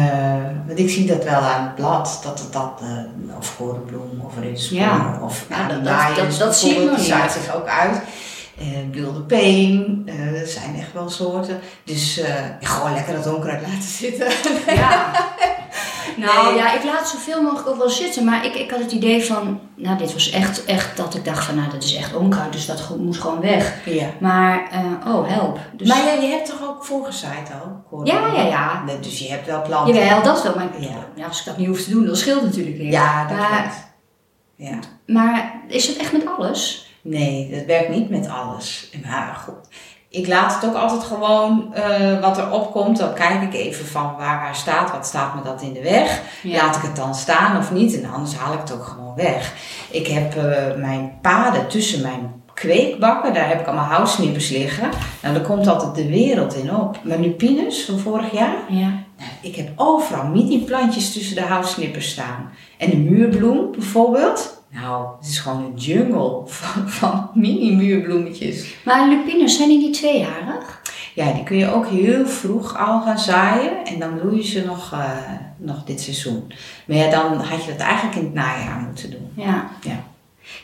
want 0.66 0.78
ik 0.78 0.90
zie 0.90 1.06
dat 1.06 1.24
wel 1.24 1.40
aan 1.40 1.62
het 1.62 1.74
blad, 1.74 2.20
dat 2.24 2.38
het 2.38 2.52
dat, 2.52 2.80
eh, 2.82 3.36
of 3.38 3.56
korenbloem 3.56 4.22
of 4.26 4.32
ridderspoor 4.40 4.78
Ja. 4.78 5.18
of 5.22 5.46
Ja, 5.48 5.68
dat- 5.68 5.84
dat- 5.84 6.16
dat- 6.16 6.38
dat 6.38 6.56
zie 6.56 6.68
je 6.68 6.74
bijvoorbeeld, 6.74 6.84
nog 6.84 6.96
die 6.96 7.14
niet. 7.14 7.32
zaait 7.32 7.32
zich 7.32 7.54
ook 7.54 7.66
uit. 7.68 8.00
Eh 8.60 8.66
wilde 8.92 9.20
peen, 9.20 10.02
eh, 10.06 10.40
dat 10.40 10.48
zijn 10.48 10.76
echt 10.76 10.92
wel 10.92 11.08
soorten. 11.08 11.60
Dus 11.84 12.18
eh, 12.18 12.34
gewoon 12.60 12.92
lekker 12.94 13.14
dat 13.14 13.34
onkruid 13.34 13.60
laten 13.62 13.82
zitten. 13.88 14.28
Ja. 14.74 15.10
Nou 16.16 16.46
Nee. 16.46 16.54
ja, 16.56 16.74
ik 16.74 16.84
laat 16.84 17.08
zoveel 17.08 17.42
mogelijk 17.42 17.68
ook 17.68 17.76
wel 17.78 17.88
zitten. 17.90 18.24
Maar 18.24 18.44
ik, 18.44 18.54
ik 18.54 18.70
had 18.70 18.80
het 18.80 18.92
idee 18.92 19.24
van, 19.24 19.60
nou 19.76 19.98
dit 19.98 20.12
was 20.12 20.30
echt, 20.30 20.64
echt 20.64 20.96
dat 20.96 21.14
ik 21.14 21.24
dacht 21.24 21.44
van, 21.44 21.54
nou 21.54 21.70
dat 21.70 21.82
is 21.82 21.94
echt 21.94 22.14
onkruid. 22.14 22.52
Dus 22.52 22.66
dat 22.66 22.96
moest 22.98 23.20
gewoon 23.20 23.40
weg. 23.40 23.74
ja. 23.84 24.06
Maar, 24.20 24.68
oh 25.06 25.28
help. 25.28 25.58
Dus, 25.72 25.88
Maar 25.88 26.04
ja, 26.04 26.12
je 26.12 26.26
hebt 26.28 26.46
toch 26.48 26.62
ook 26.68 26.84
voorgezaaid 26.84 27.48
al? 27.62 28.04
ja, 28.04 28.32
ja, 28.34 28.42
ja. 28.42 28.84
Dus 29.00 29.18
je 29.18 29.28
hebt 29.28 29.46
wel 29.46 29.62
planten. 29.62 29.94
Jawel, 29.94 30.22
dat 30.22 30.42
wel. 30.42 30.54
Maar 30.54 30.68
Ja. 30.78 30.88
ja, 31.14 31.26
als 31.26 31.38
ik 31.40 31.44
dat 31.44 31.56
niet 31.56 31.66
hoef 31.68 31.82
te 31.82 31.90
doen, 31.90 32.06
dan 32.06 32.16
scheelt 32.16 32.40
het 32.40 32.48
natuurlijk 32.50 32.76
weer. 32.76 32.90
Ja, 32.90 33.26
dat 33.28 33.36
maar, 33.36 33.60
klopt. 33.62 33.76
Ja. 34.56 34.78
maar 35.06 35.52
is 35.68 35.86
het 35.86 35.96
echt 35.96 36.12
met 36.12 36.26
alles? 36.38 36.89
Nee, 37.02 37.50
dat 37.50 37.64
werkt 37.64 37.88
niet 37.88 38.10
met 38.10 38.28
alles. 38.28 38.90
Maar 39.04 39.40
goed, 39.44 39.68
ik 40.08 40.26
laat 40.26 40.54
het 40.54 40.70
ook 40.70 40.76
altijd 40.76 41.02
gewoon 41.02 41.74
eh, 41.74 42.20
wat 42.20 42.38
er 42.38 42.50
opkomt. 42.50 42.98
Dan 42.98 43.14
kijk 43.14 43.42
ik 43.42 43.54
even 43.54 43.86
van 43.86 44.14
waar, 44.18 44.40
waar 44.40 44.56
staat, 44.56 44.90
wat 44.90 45.06
staat 45.06 45.34
me 45.34 45.42
dat 45.42 45.62
in 45.62 45.72
de 45.72 45.82
weg. 45.82 46.22
Ja. 46.42 46.56
Laat 46.56 46.76
ik 46.76 46.82
het 46.82 46.96
dan 46.96 47.14
staan 47.14 47.58
of 47.58 47.72
niet 47.72 48.02
en 48.02 48.10
anders 48.10 48.36
haal 48.36 48.52
ik 48.52 48.60
het 48.60 48.72
ook 48.72 48.84
gewoon 48.84 49.14
weg. 49.14 49.54
Ik 49.90 50.06
heb 50.06 50.36
eh, 50.36 50.76
mijn 50.76 51.18
paden 51.22 51.68
tussen 51.68 52.02
mijn 52.02 52.42
kweekbakken, 52.54 53.34
daar 53.34 53.48
heb 53.48 53.60
ik 53.60 53.66
allemaal 53.66 53.84
houtsnippers 53.84 54.48
liggen. 54.48 54.88
Nou, 55.22 55.34
daar 55.34 55.42
komt 55.42 55.66
altijd 55.66 55.94
de 55.94 56.08
wereld 56.08 56.54
in 56.54 56.74
op. 56.74 56.98
Mijn 57.02 57.20
lupines 57.20 57.84
van 57.84 57.98
vorig 57.98 58.32
jaar, 58.32 58.56
Ja. 58.68 58.92
Nou, 59.18 59.32
ik 59.42 59.56
heb 59.56 59.68
overal 59.76 60.26
mini-plantjes 60.26 61.12
tussen 61.12 61.34
de 61.34 61.42
houtsnippers 61.42 62.10
staan. 62.10 62.50
En 62.78 62.90
de 62.90 62.96
muurbloem 62.96 63.70
bijvoorbeeld. 63.70 64.59
Nou, 64.72 65.06
het 65.18 65.28
is 65.28 65.38
gewoon 65.38 65.64
een 65.64 65.76
jungle 65.76 66.42
van, 66.46 66.88
van 66.88 67.30
mini-muurbloemetjes. 67.34 68.74
Maar 68.84 69.08
lupines, 69.08 69.56
zijn 69.56 69.68
die 69.68 69.78
niet 69.78 69.94
tweejarig? 69.94 70.82
Ja, 71.14 71.32
die 71.32 71.42
kun 71.42 71.56
je 71.56 71.72
ook 71.72 71.86
heel 71.86 72.26
vroeg 72.26 72.78
al 72.78 73.00
gaan 73.00 73.18
zaaien. 73.18 73.84
En 73.84 73.98
dan 73.98 74.18
bloeien 74.18 74.44
ze 74.44 74.64
nog, 74.64 74.92
eh, 74.92 75.10
nog 75.56 75.84
dit 75.84 76.00
seizoen. 76.00 76.52
Maar 76.86 76.96
ja, 76.96 77.10
dan 77.10 77.40
had 77.40 77.64
je 77.64 77.70
dat 77.70 77.80
eigenlijk 77.80 78.16
in 78.16 78.24
het 78.24 78.34
najaar 78.34 78.80
moeten 78.86 79.10
doen. 79.10 79.28
Ja. 79.34 79.70
Ja. 79.82 80.04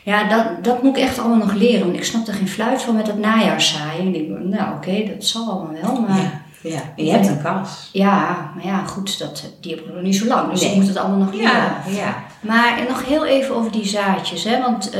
Ja, 0.03 0.23
dat, 0.29 0.63
dat 0.63 0.83
moet 0.83 0.97
ik 0.97 1.03
echt 1.03 1.19
allemaal 1.19 1.47
nog 1.47 1.53
leren. 1.53 1.85
Want 1.85 1.95
ik 1.97 2.03
snap 2.03 2.27
er 2.27 2.33
geen 2.33 2.47
fluit 2.47 2.81
van 2.81 2.95
met 2.95 3.05
dat 3.05 3.17
najaarzaaien. 3.17 4.15
Ik 4.15 4.27
denk, 4.27 4.39
nou 4.39 4.75
oké, 4.75 5.05
dat 5.15 5.25
zal 5.25 5.49
allemaal 5.49 5.81
wel. 5.81 6.01
Maar 6.01 6.17
ja. 6.17 6.41
Ja, 6.61 6.69
ja. 6.69 6.93
En 6.95 7.05
je 7.05 7.11
hebt 7.11 7.27
een 7.27 7.41
kas. 7.41 7.89
maar 7.93 8.53
ja, 8.63 8.83
goed, 8.85 9.19
dat, 9.19 9.43
die 9.61 9.75
heb 9.75 9.85
ik 9.85 9.93
nog 9.93 10.01
niet 10.03 10.15
zo 10.15 10.25
lang. 10.25 10.51
Dus 10.51 10.61
Nee. 10.61 10.69
ik 10.69 10.75
moet 10.75 10.87
het 10.87 10.97
allemaal 10.97 11.17
nog 11.17 11.33
leren. 11.33 11.51
Ja, 11.51 11.81
ja. 11.89 12.23
Maar 12.39 12.85
nog 12.89 13.05
heel 13.05 13.25
even 13.25 13.55
over 13.55 13.71
die 13.71 13.87
zaadjes. 13.87 14.43
Hè? 14.43 14.61
Want 14.61 14.91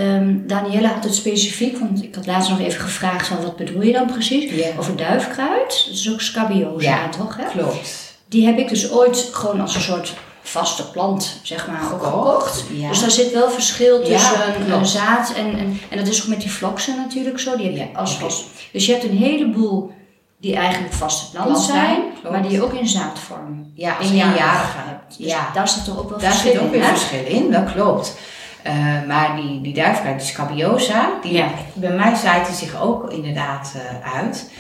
Danielle 0.48 0.88
had 0.88 1.04
het 1.04 1.16
specifiek, 1.16 1.80
want 1.80 2.04
ik 2.04 2.16
had 2.16 2.26
laatst 2.26 2.50
nog 2.50 2.60
even 2.60 2.82
gevraagd 2.82 3.28
van 3.28 3.38
wat 3.42 3.56
bedoel 3.56 3.82
je 3.82 3.92
dan 3.94 4.06
precies? 4.06 4.52
Ja. 4.52 4.68
Over 4.80 4.96
duifkruid. 4.96 5.84
Dat 5.86 5.94
is 5.94 6.12
ook 6.12 6.22
scabiosa, 6.22 6.90
Ja, 6.90 7.10
toch? 7.10 7.38
Hè? 7.38 7.44
Klopt. 7.52 8.16
Die 8.28 8.46
heb 8.46 8.58
ik 8.58 8.70
dus 8.70 8.92
ooit 8.92 9.30
gewoon 9.32 9.62
als 9.62 9.76
een 9.76 9.82
soort 9.82 10.14
vaste 10.42 10.90
plant, 10.92 11.40
zeg 11.44 11.68
maar, 11.68 11.82
gekocht. 11.82 12.64
Ja. 12.74 12.90
Dus 12.90 13.00
daar 13.00 13.12
zit 13.12 13.32
wel 13.34 13.50
verschil 13.50 14.00
Ja, 14.00 14.06
tussen 14.06 14.72
een, 14.72 14.86
zaad 14.86 15.34
en, 15.34 15.58
en, 15.58 15.80
en 15.90 15.98
dat 15.98 16.08
is 16.08 16.22
ook 16.22 16.28
met 16.28 16.42
die 16.42 16.50
floksen 16.50 16.96
natuurlijk 16.96 17.40
zo. 17.40 17.56
Die 17.58 17.66
heb 17.66 17.76
je 17.76 17.80
Ja, 17.80 18.00
als 18.00 18.18
vast. 18.18 18.46
Dus 18.72 18.86
je 18.86 18.92
hebt 18.92 19.04
een 19.04 19.18
heleboel 19.18 19.92
die 20.40 20.56
eigenlijk 20.56 20.94
vaste 20.94 21.32
plant 21.32 21.46
Plant 21.48 21.64
zijn, 21.64 22.02
klopt. 22.20 22.30
maar 22.36 22.42
die 22.42 22.52
je 22.52 22.64
ook 22.64 22.74
in 22.74 22.88
zaadvorm 22.88 23.72
Ja, 23.76 23.96
als 23.98 24.10
eenjarige 24.10 24.38
eenjarige. 24.38 24.78
hebt. 24.78 25.18
Dus 25.18 25.28
Ja. 25.28 25.50
daar 25.54 25.68
zit 25.68 25.86
toch 25.86 25.98
ook 26.00 26.10
wel 26.10 26.20
Daar 26.20 26.30
verschil 26.32 26.52
zit 26.52 26.60
ook 26.62 26.66
in, 26.66 26.72
weer 26.80 26.84
verschil 26.84 27.26
in, 27.26 27.52
dat 27.52 27.72
klopt. 27.72 28.18
Eh, 28.64 28.76
maar 29.08 29.36
die, 29.36 29.62
die 29.62 29.74
duifkruid, 29.74 30.20
die 30.20 30.28
scabiosa, 30.28 31.10
die, 31.22 31.34
Ja. 31.34 31.48
bij 31.74 31.92
mij 31.92 32.16
zaait 32.16 32.46
die 32.48 32.56
zich 32.56 32.82
ook 32.82 33.12
inderdaad 33.12 33.74
eh, 33.76 34.14
uit. 34.18 34.52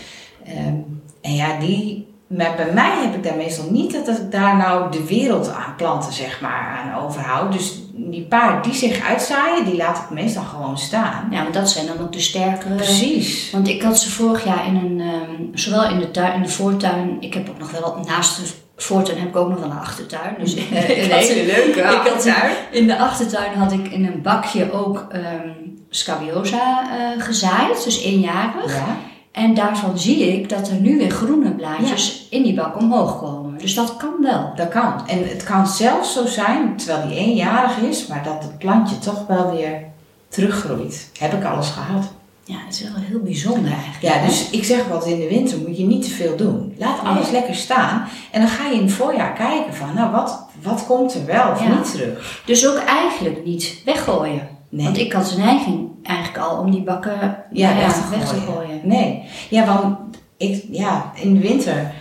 Ehm, 0.45 0.73
en 1.21 1.35
ja, 1.35 1.59
die, 1.59 2.07
maar 2.27 2.53
bij 2.55 2.71
mij 2.73 2.91
heb 3.01 3.15
ik 3.15 3.23
daar 3.23 3.35
meestal 3.35 3.65
niet 3.71 4.05
dat 4.05 4.17
ik 4.17 4.31
daar 4.31 4.57
nou 4.57 4.91
de 4.91 5.05
wereld 5.05 5.49
aan 5.53 5.75
planten, 5.77 6.13
zeg 6.13 6.41
maar, 6.41 6.81
aan 6.83 7.03
overhoud. 7.03 7.51
Dus 7.53 7.73
die 7.93 8.21
paar 8.25 8.61
die 8.63 8.73
zich 8.73 9.07
uitzaaien, 9.07 9.65
die 9.65 9.75
laat 9.77 9.97
ik 9.97 10.09
meestal 10.09 10.43
gewoon 10.43 10.77
staan. 10.77 11.27
Ja, 11.31 11.43
maar 11.43 11.51
dat 11.51 11.69
zijn 11.69 11.85
dan 11.85 11.99
ook 11.99 12.11
de 12.11 12.19
sterkere. 12.19 12.75
Precies. 12.75 13.51
Want 13.51 13.67
ik 13.67 13.81
had 13.81 13.99
ze 13.99 14.11
vorig 14.11 14.45
jaar 14.45 14.67
in 14.67 14.75
een, 14.75 14.99
ehm, 15.01 15.43
zowel 15.53 15.89
in 15.89 15.99
de, 15.99 16.11
tuin, 16.11 16.33
in 16.33 16.41
de 16.41 16.49
voortuin, 16.49 17.17
ik 17.19 17.33
heb 17.33 17.49
ook 17.49 17.59
nog 17.59 17.71
wel, 17.71 17.97
naast 18.07 18.37
de 18.37 18.51
voortuin 18.75 19.17
heb 19.19 19.27
ik 19.27 19.35
ook 19.35 19.49
nog 19.49 19.59
wel 19.59 19.71
een 19.71 19.77
achtertuin. 19.79 20.35
Dus 20.39 20.53
ik 20.55 21.11
had 21.11 21.23
ze- 21.23 21.43
leuke 21.55 21.79
ik 21.79 22.07
had 22.13 22.29
In 22.71 22.87
de 22.87 22.97
achtertuin 22.97 23.53
had 23.53 23.71
ik 23.71 23.87
in 23.87 24.05
een 24.05 24.21
bakje 24.21 24.71
ook 24.71 25.05
ehm 25.11 25.49
scabiosa 25.89 26.81
eh, 26.91 27.23
gezaaid, 27.23 27.83
dus 27.83 28.01
eenjarig. 28.03 28.75
Ja, 28.75 28.97
En 29.31 29.53
daarvan 29.53 29.99
zie 29.99 30.33
ik 30.33 30.49
dat 30.49 30.67
er 30.69 30.75
nu 30.75 30.97
weer 30.97 31.09
groene 31.11 31.51
blaadjes 31.51 32.27
in 32.29 32.43
die 32.43 32.53
bak 32.53 32.77
omhoog 32.81 33.19
komen. 33.19 33.57
Dus 33.59 33.73
dat 33.75 33.97
kan 33.97 34.13
wel. 34.21 34.51
dat 34.55 34.67
kan. 34.69 35.07
En 35.07 35.27
het 35.29 35.43
kan 35.43 35.67
zelfs 35.67 36.13
zo 36.13 36.25
zijn, 36.25 36.75
terwijl 36.77 37.07
die 37.07 37.17
eenjarig 37.17 37.77
is, 37.77 38.07
maar 38.07 38.23
dat 38.23 38.43
het 38.43 38.57
plantje 38.57 38.99
toch 38.99 39.27
wel 39.27 39.51
weer 39.55 39.81
teruggroeit. 40.29 41.09
Heb 41.19 41.33
ik 41.33 41.43
alles 41.43 41.69
gehad. 41.69 42.03
Ja, 42.43 42.55
het 42.65 42.73
is 42.73 42.81
wel 42.81 42.91
heel 43.01 43.19
bijzonder 43.19 43.71
eigenlijk. 43.71 44.01
Ja, 44.01 44.11
hè? 44.13 44.27
dus 44.27 44.49
ik 44.49 44.63
zeg 44.63 44.87
wat 44.87 45.05
in 45.05 45.19
de 45.19 45.27
winter 45.27 45.57
moet 45.67 45.77
je 45.77 45.83
niet 45.85 46.03
te 46.03 46.09
veel 46.09 46.35
doen. 46.35 46.75
Laat 46.77 47.03
Nee. 47.03 47.11
alles 47.13 47.29
lekker 47.29 47.55
staan. 47.55 48.07
En 48.31 48.39
dan 48.41 48.49
ga 48.49 48.67
je 48.67 48.75
in 48.75 48.81
het 48.85 48.91
voorjaar 48.93 49.33
kijken 49.33 49.73
van, 49.73 49.93
nou, 49.95 50.11
wat, 50.11 50.39
wat 50.61 50.85
komt 50.85 51.13
er 51.13 51.25
wel 51.25 51.51
of 51.51 51.61
Ja. 51.63 51.67
niet 51.75 51.91
terug? 51.91 52.41
Dus 52.45 52.67
ook 52.67 52.77
eigenlijk 52.77 53.45
niet 53.45 53.81
weggooien. 53.85 54.47
Nee. 54.69 54.85
Want 54.85 54.97
ik 54.97 55.13
had 55.13 55.29
de 55.29 55.37
neiging 55.37 55.89
eigenlijk 56.03 56.45
al 56.47 56.57
om 56.57 56.71
die 56.71 56.81
bakken 56.83 57.43
Ja, 57.51 57.75
weg, 57.75 57.93
te 57.93 58.09
weg 58.09 58.27
te 58.29 58.35
gooien. 58.35 58.79
Nee. 58.83 59.23
Ja, 59.49 59.65
want 59.65 59.97
ik, 60.37 60.63
ja, 60.71 61.11
in 61.15 61.33
de 61.33 61.39
winter, 61.39 61.91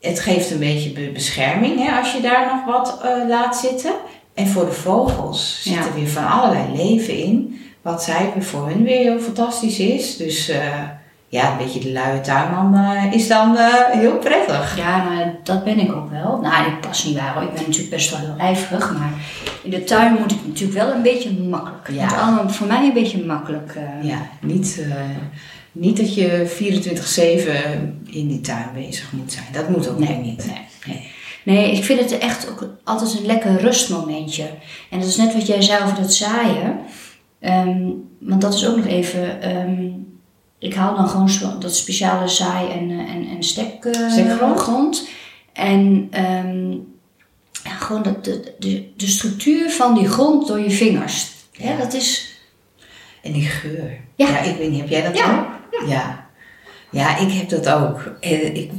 het 0.00 0.20
geeft 0.20 0.50
een 0.50 0.58
beetje 0.58 0.90
be- 0.92 1.10
bescherming 1.12 1.78
hè, 1.86 1.98
als 1.98 2.12
je 2.12 2.20
daar 2.20 2.46
nog 2.54 2.64
wat 2.74 3.00
eh, 3.02 3.28
laat 3.28 3.56
zitten. 3.56 3.92
En 4.34 4.46
voor 4.46 4.64
de 4.64 4.72
vogels 4.72 5.60
zit 5.62 5.72
Ja. 5.74 5.80
er 5.86 5.94
weer 5.94 6.08
van 6.08 6.26
allerlei 6.26 6.76
leven 6.76 7.16
in. 7.18 7.58
Wat 7.82 8.02
zij 8.02 8.30
weer 8.34 8.42
voor 8.44 8.66
hun 8.68 8.82
weer 8.82 8.98
heel 8.98 9.18
fantastisch 9.20 9.78
is. 9.78 10.16
Dus 10.16 10.48
eh, 10.48 10.58
ja, 11.34 11.50
een 11.52 11.56
beetje 11.58 11.80
de 11.80 11.92
luie 11.92 12.20
tuinman 12.20 12.74
eh, 12.74 13.12
is 13.12 13.28
dan 13.28 13.56
eh, 13.56 13.74
heel 13.90 14.16
prettig. 14.18 14.76
Ja, 14.76 14.96
maar 15.04 15.34
dat 15.42 15.64
ben 15.64 15.78
ik 15.78 15.92
ook 15.92 16.10
wel. 16.10 16.38
Nou, 16.42 16.66
ik 16.66 16.80
pas 16.80 17.04
niet 17.04 17.16
waar 17.16 17.34
hoor. 17.34 17.42
Ik 17.42 17.52
ben 17.54 17.62
natuurlijk 17.62 17.90
best 17.90 18.10
wel 18.10 18.20
heel 18.20 18.34
ijverig. 18.38 18.92
Maar 18.98 19.12
in 19.62 19.70
de 19.70 19.84
tuin 19.84 20.16
moet 20.20 20.30
ik 20.32 20.38
natuurlijk 20.46 20.78
wel 20.78 20.92
een 20.94 21.02
beetje 21.02 21.32
makkelijk. 21.32 21.86
Het 21.86 21.96
Ja. 21.96 22.04
moet 22.04 22.18
allemaal 22.18 22.48
voor 22.50 22.66
mij 22.66 22.84
een 22.86 22.92
beetje 22.92 23.24
makkelijk. 23.24 23.74
eh, 23.74 24.08
Ja, 24.08 24.18
niet, 24.40 24.86
niet 25.72 25.96
dat 25.96 26.14
je 26.14 26.46
24-7 26.46 27.94
in 28.10 28.28
die 28.28 28.40
tuin 28.40 28.66
bezig 28.74 29.12
moet 29.12 29.32
zijn. 29.32 29.44
Dat 29.52 29.68
moet 29.68 29.88
ook 29.88 29.98
Nee, 29.98 30.16
niet. 30.16 30.46
nee, 30.46 30.60
nee. 30.86 31.12
Nee, 31.44 31.72
ik 31.76 31.84
vind 31.84 32.00
het 32.00 32.18
echt 32.18 32.50
ook 32.50 32.68
altijd 32.84 33.18
een 33.18 33.26
lekker 33.26 33.60
rustmomentje. 33.60 34.44
En 34.90 34.98
dat 34.98 35.08
is 35.08 35.16
net 35.16 35.32
wat 35.34 35.46
jij 35.46 35.62
zei 35.62 35.82
over 35.84 35.96
dat 35.96 36.12
zaaien. 36.14 36.76
Ehm, 37.40 37.82
want 38.20 38.40
dat 38.40 38.54
is 38.54 38.66
ook 38.66 38.76
nog 38.76 38.86
even... 38.86 39.42
ehm, 39.42 39.82
ik 40.64 40.74
haal 40.74 40.96
dan 40.96 41.08
gewoon 41.08 41.60
dat 41.60 41.76
speciale 41.76 42.28
zaai- 42.28 42.70
en, 42.70 42.90
eh, 42.90 42.98
en, 43.14 43.28
en 43.28 43.42
stek, 43.42 43.84
eh, 43.84 44.10
Stekgrond? 44.10 44.60
grond. 44.60 45.08
En 45.52 46.08
ehm, 46.10 46.70
ja, 47.64 47.70
gewoon 47.78 48.02
de, 48.02 48.54
de, 48.58 48.92
de 48.96 49.06
structuur 49.06 49.70
van 49.70 49.94
die 49.94 50.08
grond 50.08 50.46
door 50.46 50.60
je 50.60 50.70
vingers. 50.70 51.32
Ja. 51.52 51.70
Ja. 51.70 51.76
dat 51.76 51.92
is... 51.94 52.32
En 53.22 53.32
die 53.32 53.46
geur. 53.46 54.00
Ja. 54.16 54.38
ik 54.40 54.56
weet 54.56 54.70
niet, 54.70 54.80
heb 54.80 54.88
jij 54.88 55.02
dat 55.02 55.16
Ja, 55.16 55.38
ook? 55.70 55.88
Ja. 55.88 56.26
Ja, 56.90 57.16
ik 57.16 57.32
heb 57.32 57.48
dat 57.48 57.68
ook. 57.68 58.00
En 58.20 58.56
ik, 58.56 58.70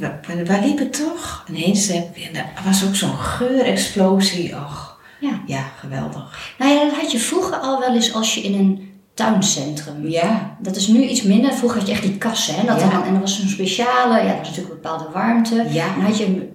waar, 0.45 0.61
liep 0.65 0.79
ik 0.79 0.91
toch? 0.91 1.45
Ineens 1.49 1.87
heb 1.87 2.15
en 2.15 2.35
er 2.35 2.45
was 2.65 2.85
ook 2.85 2.95
zo'n 2.95 3.17
geurexplosie. 3.17 4.55
Och, 4.55 4.99
Ja. 5.19 5.41
ja, 5.45 5.71
geweldig. 5.79 6.53
Nou 6.57 6.71
ja, 6.73 6.83
dat 6.83 6.93
had 6.93 7.11
je 7.11 7.19
vroeger 7.19 7.57
al 7.57 7.79
wel 7.79 7.93
eens 7.93 8.13
als 8.13 8.35
je 8.35 8.41
in 8.41 8.53
een 8.59 8.94
tuincentrum 9.15 10.07
Ja, 10.07 10.55
Dat 10.59 10.75
is 10.75 10.87
nu 10.87 11.01
iets 11.03 11.21
minder. 11.21 11.53
Vroeger 11.53 11.77
had 11.79 11.87
je 11.87 11.93
echt 11.93 12.03
die 12.03 12.17
kassen. 12.17 12.55
Hè? 12.55 12.65
Dat 12.65 12.79
Ja. 12.79 13.03
en 13.05 13.13
er 13.13 13.19
was 13.19 13.39
zo'n 13.39 13.49
speciale, 13.49 14.17
ja, 14.17 14.27
dat 14.27 14.37
was 14.37 14.47
natuurlijk 14.47 14.75
een 14.75 14.81
bepaalde 14.81 15.05
warmte. 15.13 15.65
Ja. 15.69 15.85
En 15.95 16.01
had 16.01 16.17
je, 16.17 16.25
een- 16.25 16.49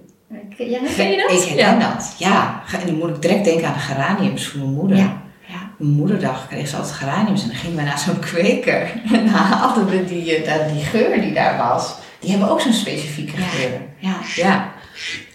ja, 0.57 0.79
ken 0.95 1.09
je 1.11 1.25
dat? 1.29 1.43
ik 1.43 1.49
ja. 1.55 1.79
dat. 1.93 2.15
Ja. 2.17 2.61
En 2.79 2.85
dan 2.87 2.95
moet 2.97 3.09
ik 3.09 3.21
direct 3.21 3.43
denken 3.43 3.67
aan 3.67 3.73
de 3.73 3.79
geraniums 3.79 4.47
van 4.47 4.59
mijn 4.59 4.71
moeder. 4.73 4.97
Ja. 4.97 5.21
ja. 5.47 5.69
Mijn 5.77 5.91
moederdag 5.93 6.47
kreeg 6.47 6.67
ze 6.67 6.75
altijd 6.75 6.95
geraniums 6.95 7.41
en 7.41 7.47
dan 7.47 7.57
gingen 7.57 7.77
we 7.77 7.83
naar 7.83 7.99
zo'n 7.99 8.19
kweker. 8.19 8.81
En 9.13 9.25
dan 9.25 9.27
haalden 9.27 9.85
we 9.89 10.05
die, 10.05 10.35
eh, 10.35 10.45
daar- 10.45 10.73
die 10.73 10.83
geur 10.83 11.21
die 11.21 11.33
daar 11.33 11.57
was. 11.57 11.93
Die 12.19 12.29
hebben 12.29 12.49
ook 12.49 12.61
zo'n 12.61 12.73
specifieke 12.73 13.37
Ja. 13.37 13.43
geur. 13.47 13.81
ja. 13.99 14.15
Ja. 14.35 14.71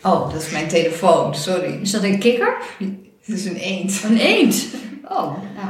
Oh, 0.03 0.33
dat 0.33 0.43
is 0.43 0.51
mijn 0.51 0.69
telefoon, 0.69 1.35
sorry. 1.35 1.79
Is 1.83 1.91
dat 1.91 2.03
een 2.03 2.19
kikker? 2.19 2.57
Het 2.79 3.37
is 3.37 3.45
een 3.45 3.57
eend. 3.57 4.01
Een 4.05 4.17
eend. 4.19 4.67
Oh, 5.05 5.19
nou. 5.57 5.69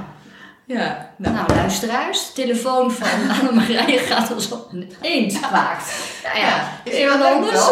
Ja, 0.66 1.10
nou. 1.16 1.34
Nou, 1.34 1.54
luisteraars, 1.54 2.32
telefoon 2.32 2.92
van 2.92 3.08
Annemarije 3.40 3.98
gaat 3.98 4.32
alsof 4.34 4.60
een 4.72 4.92
eend 5.00 5.40
kwaakt. 5.40 5.92
Nou 6.24 6.38
ja, 6.38 6.80
is 6.84 6.92
is 6.94 7.08
wat 7.08 7.22
anders. 7.22 7.60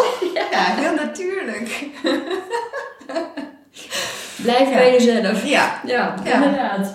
Ja, 0.51 0.59
heel 0.75 0.93
natuurlijk. 0.93 1.85
Blijf 4.35 4.69
Ja. 4.69 4.75
bij 4.75 4.91
jezelf. 4.91 5.45
Ja. 5.45 5.81
Ja, 5.85 6.15
Ja. 6.23 6.33
inderdaad. 6.33 6.93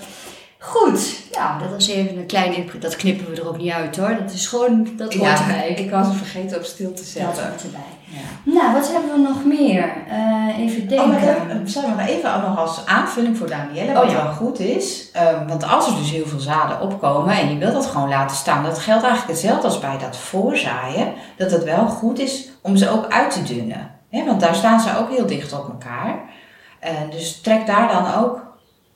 Goed, 0.58 1.19
ja, 1.30 1.58
dat 1.58 1.70
was 1.70 1.88
even 1.88 2.16
een 2.18 2.26
kleine, 2.26 2.64
dat 2.80 2.96
knippen 2.96 3.30
we 3.34 3.40
er 3.40 3.48
ook 3.48 3.58
niet 3.58 3.72
uit 3.72 3.96
hoor. 3.96 4.16
Dat 4.22 4.32
is 4.32 4.46
gewoon, 4.46 4.88
dat 4.96 5.14
hoort 5.14 5.38
Ja, 5.38 5.40
erbij. 5.40 5.68
ik 5.68 5.90
was 5.90 6.06
vergeten 6.16 6.56
op 6.56 6.64
stil 6.64 6.88
te 6.92 6.94
Dat 7.02 7.06
zetten. 7.06 7.48
hoort 7.48 7.62
erbij. 7.62 7.80
Ja. 8.04 8.52
Nou, 8.52 8.72
wat 8.72 8.92
hebben 8.92 9.10
we 9.12 9.18
nog 9.28 9.44
meer? 9.44 9.92
Eh, 10.08 10.58
even 10.58 10.82
Oh, 10.82 10.88
denken. 10.88 11.58
dat, 11.60 11.70
zou 11.70 11.86
ik 11.86 11.96
nog 11.96 12.06
even 12.06 12.40
nog 12.40 12.58
als 12.58 12.86
aanvulling 12.86 13.36
voor 13.36 13.48
Danielle, 13.48 13.90
Oh, 13.90 13.96
wat 13.98 14.10
ja. 14.10 14.22
wel 14.22 14.32
goed 14.32 14.58
is. 14.58 15.10
Ehm, 15.12 15.46
want 15.46 15.64
als 15.68 15.86
er 15.86 15.96
dus 15.96 16.10
heel 16.10 16.26
veel 16.26 16.38
zaden 16.40 16.80
opkomen 16.80 17.34
en 17.38 17.50
je 17.52 17.58
wilt 17.58 17.72
dat 17.72 17.86
gewoon 17.86 18.08
laten 18.08 18.36
staan, 18.36 18.62
dat 18.64 18.78
geldt 18.78 19.02
eigenlijk 19.04 19.32
hetzelfde 19.38 19.66
als 19.66 19.78
bij 19.78 19.98
dat 19.98 20.16
voorzaaien. 20.16 21.12
Dat 21.36 21.50
het 21.50 21.64
wel 21.64 21.86
goed 21.86 22.18
is 22.18 22.48
om 22.62 22.76
ze 22.76 22.90
ook 22.90 23.06
uit 23.12 23.30
te 23.30 23.42
dunnen. 23.42 23.90
Hè, 24.10 24.24
want 24.24 24.40
daar 24.40 24.54
staan 24.54 24.80
ze 24.80 24.98
ook 24.98 25.10
heel 25.10 25.26
dicht 25.26 25.52
op 25.52 25.68
elkaar. 25.68 26.20
Eh, 26.80 26.90
dus 27.10 27.40
trek 27.40 27.66
daar 27.66 27.88
dan 27.88 28.14
ook 28.14 28.48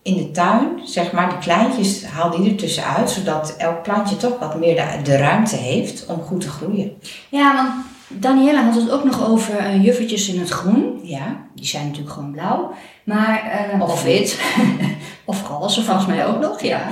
in 0.05 0.17
de 0.17 0.31
tuin, 0.31 0.69
zeg 0.85 1.13
maar, 1.13 1.29
die 1.29 1.39
kleintjes, 1.39 2.05
haal 2.05 2.31
die 2.31 2.51
er 2.51 2.57
tussenuit, 2.57 3.11
zodat 3.11 3.55
elk 3.59 3.83
plantje 3.83 4.17
toch 4.17 4.39
wat 4.39 4.59
meer 4.59 4.75
de, 4.75 5.03
de 5.03 5.17
ruimte 5.17 5.57
heeft 5.57 6.07
om 6.07 6.21
goed 6.21 6.41
te 6.41 6.49
groeien. 6.49 6.93
Ja, 7.29 7.55
want 7.57 7.71
Danielle 8.09 8.61
had 8.63 8.75
het 8.75 8.91
ook 8.91 9.05
nog 9.05 9.29
over 9.29 9.57
eh, 9.59 9.85
juffertjes 9.85 10.29
in 10.29 10.41
het 10.41 10.49
groen. 10.49 11.01
Ja, 11.03 11.37
Die 11.55 11.67
zijn 11.67 11.87
natuurlijk 11.87 12.13
gewoon 12.15 12.31
blauw. 12.31 12.73
Maar, 13.05 13.43
eh, 13.73 13.81
Of 13.81 13.93
of 13.93 14.03
wit. 14.03 14.41
of 15.25 15.49
roze 15.49 15.83
volgens 15.83 16.07
mij 16.07 16.27
ook 16.27 16.41
nog. 16.41 16.63
Ja. 16.63 16.83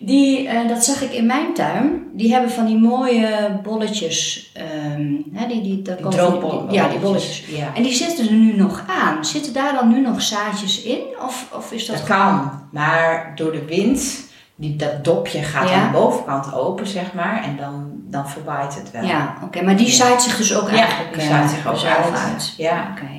Die, 0.00 0.48
eh, 0.48 0.68
dat 0.68 0.84
zag 0.84 1.02
ik 1.02 1.12
in 1.12 1.26
mijn 1.26 1.54
tuin. 1.54 2.02
Die 2.12 2.32
hebben 2.32 2.50
van 2.50 2.66
die 2.66 2.78
mooie 2.78 3.58
bolletjes. 3.62 4.50
ehm, 4.54 5.12
hè, 5.32 5.46
die, 5.46 5.62
die, 5.62 5.82
Die 5.82 6.08
droogbolletjes. 6.08 6.74
Ja, 6.74 6.88
die 6.88 6.98
bolletjes. 6.98 7.44
Ja. 7.46 7.70
En 7.74 7.82
die 7.82 7.92
zitten 7.94 8.26
er 8.26 8.32
nu 8.34 8.56
nog 8.56 8.84
aan. 9.00 9.24
Zitten 9.24 9.52
daar 9.52 9.72
dan 9.74 9.88
nu 9.88 10.00
nog 10.00 10.22
zaadjes 10.22 10.82
in? 10.82 10.98
Of, 11.24 11.48
of 11.56 11.72
is 11.72 11.86
dat, 11.86 11.96
Dat 11.96 12.06
kan, 12.06 12.50
maar 12.72 13.32
door 13.34 13.52
de 13.52 13.64
wind, 13.64 14.26
die, 14.54 14.76
dat 14.76 15.04
dopje 15.04 15.42
gaat 15.42 15.68
Ja. 15.68 15.74
aan 15.74 15.92
de 15.92 15.98
bovenkant 15.98 16.54
open, 16.54 16.86
zeg 16.86 17.12
maar, 17.12 17.42
en 17.42 17.56
dan, 17.56 17.90
dan 17.94 18.28
verwaait 18.28 18.74
het 18.74 18.90
wel. 18.90 19.04
Ja, 19.04 19.34
oké. 19.44 19.62
Maar 19.62 19.76
die 19.76 19.90
zaait 19.90 20.22
zich 20.22 20.36
dus 20.36 20.56
ook 20.56 20.70
Ja, 20.70 20.76
eigenlijk 20.76 21.12
die 21.12 21.22
eh, 21.22 21.28
zaait 21.28 21.50
zich 21.50 21.66
ook 21.66 21.76
zelf 21.76 21.96
uit. 22.10 22.18
uit. 22.32 22.54
Ja. 22.56 22.88
Oké. 22.92 23.10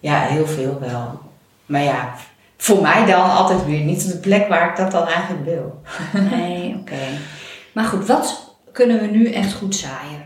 ja, 0.00 0.20
heel 0.20 0.46
veel 0.46 0.78
wel. 0.80 1.20
Maar 1.66 1.82
ja, 1.82 2.14
voor 2.62 2.82
mij 2.82 3.04
dan 3.06 3.30
altijd 3.30 3.64
weer 3.64 3.80
niet 3.80 4.04
op 4.04 4.10
de 4.10 4.18
plek 4.18 4.48
waar 4.48 4.70
ik 4.70 4.76
dat 4.76 4.90
dan 4.90 5.06
eigenlijk 5.06 5.44
wil. 5.44 5.82
Nee, 6.30 6.74
oké. 6.80 7.00
Maar 7.72 7.84
goed, 7.84 8.06
wat 8.06 8.56
kunnen 8.72 9.00
we 9.00 9.06
nu 9.06 9.32
echt 9.32 9.52
goed 9.52 9.74
zaaien? 9.74 10.22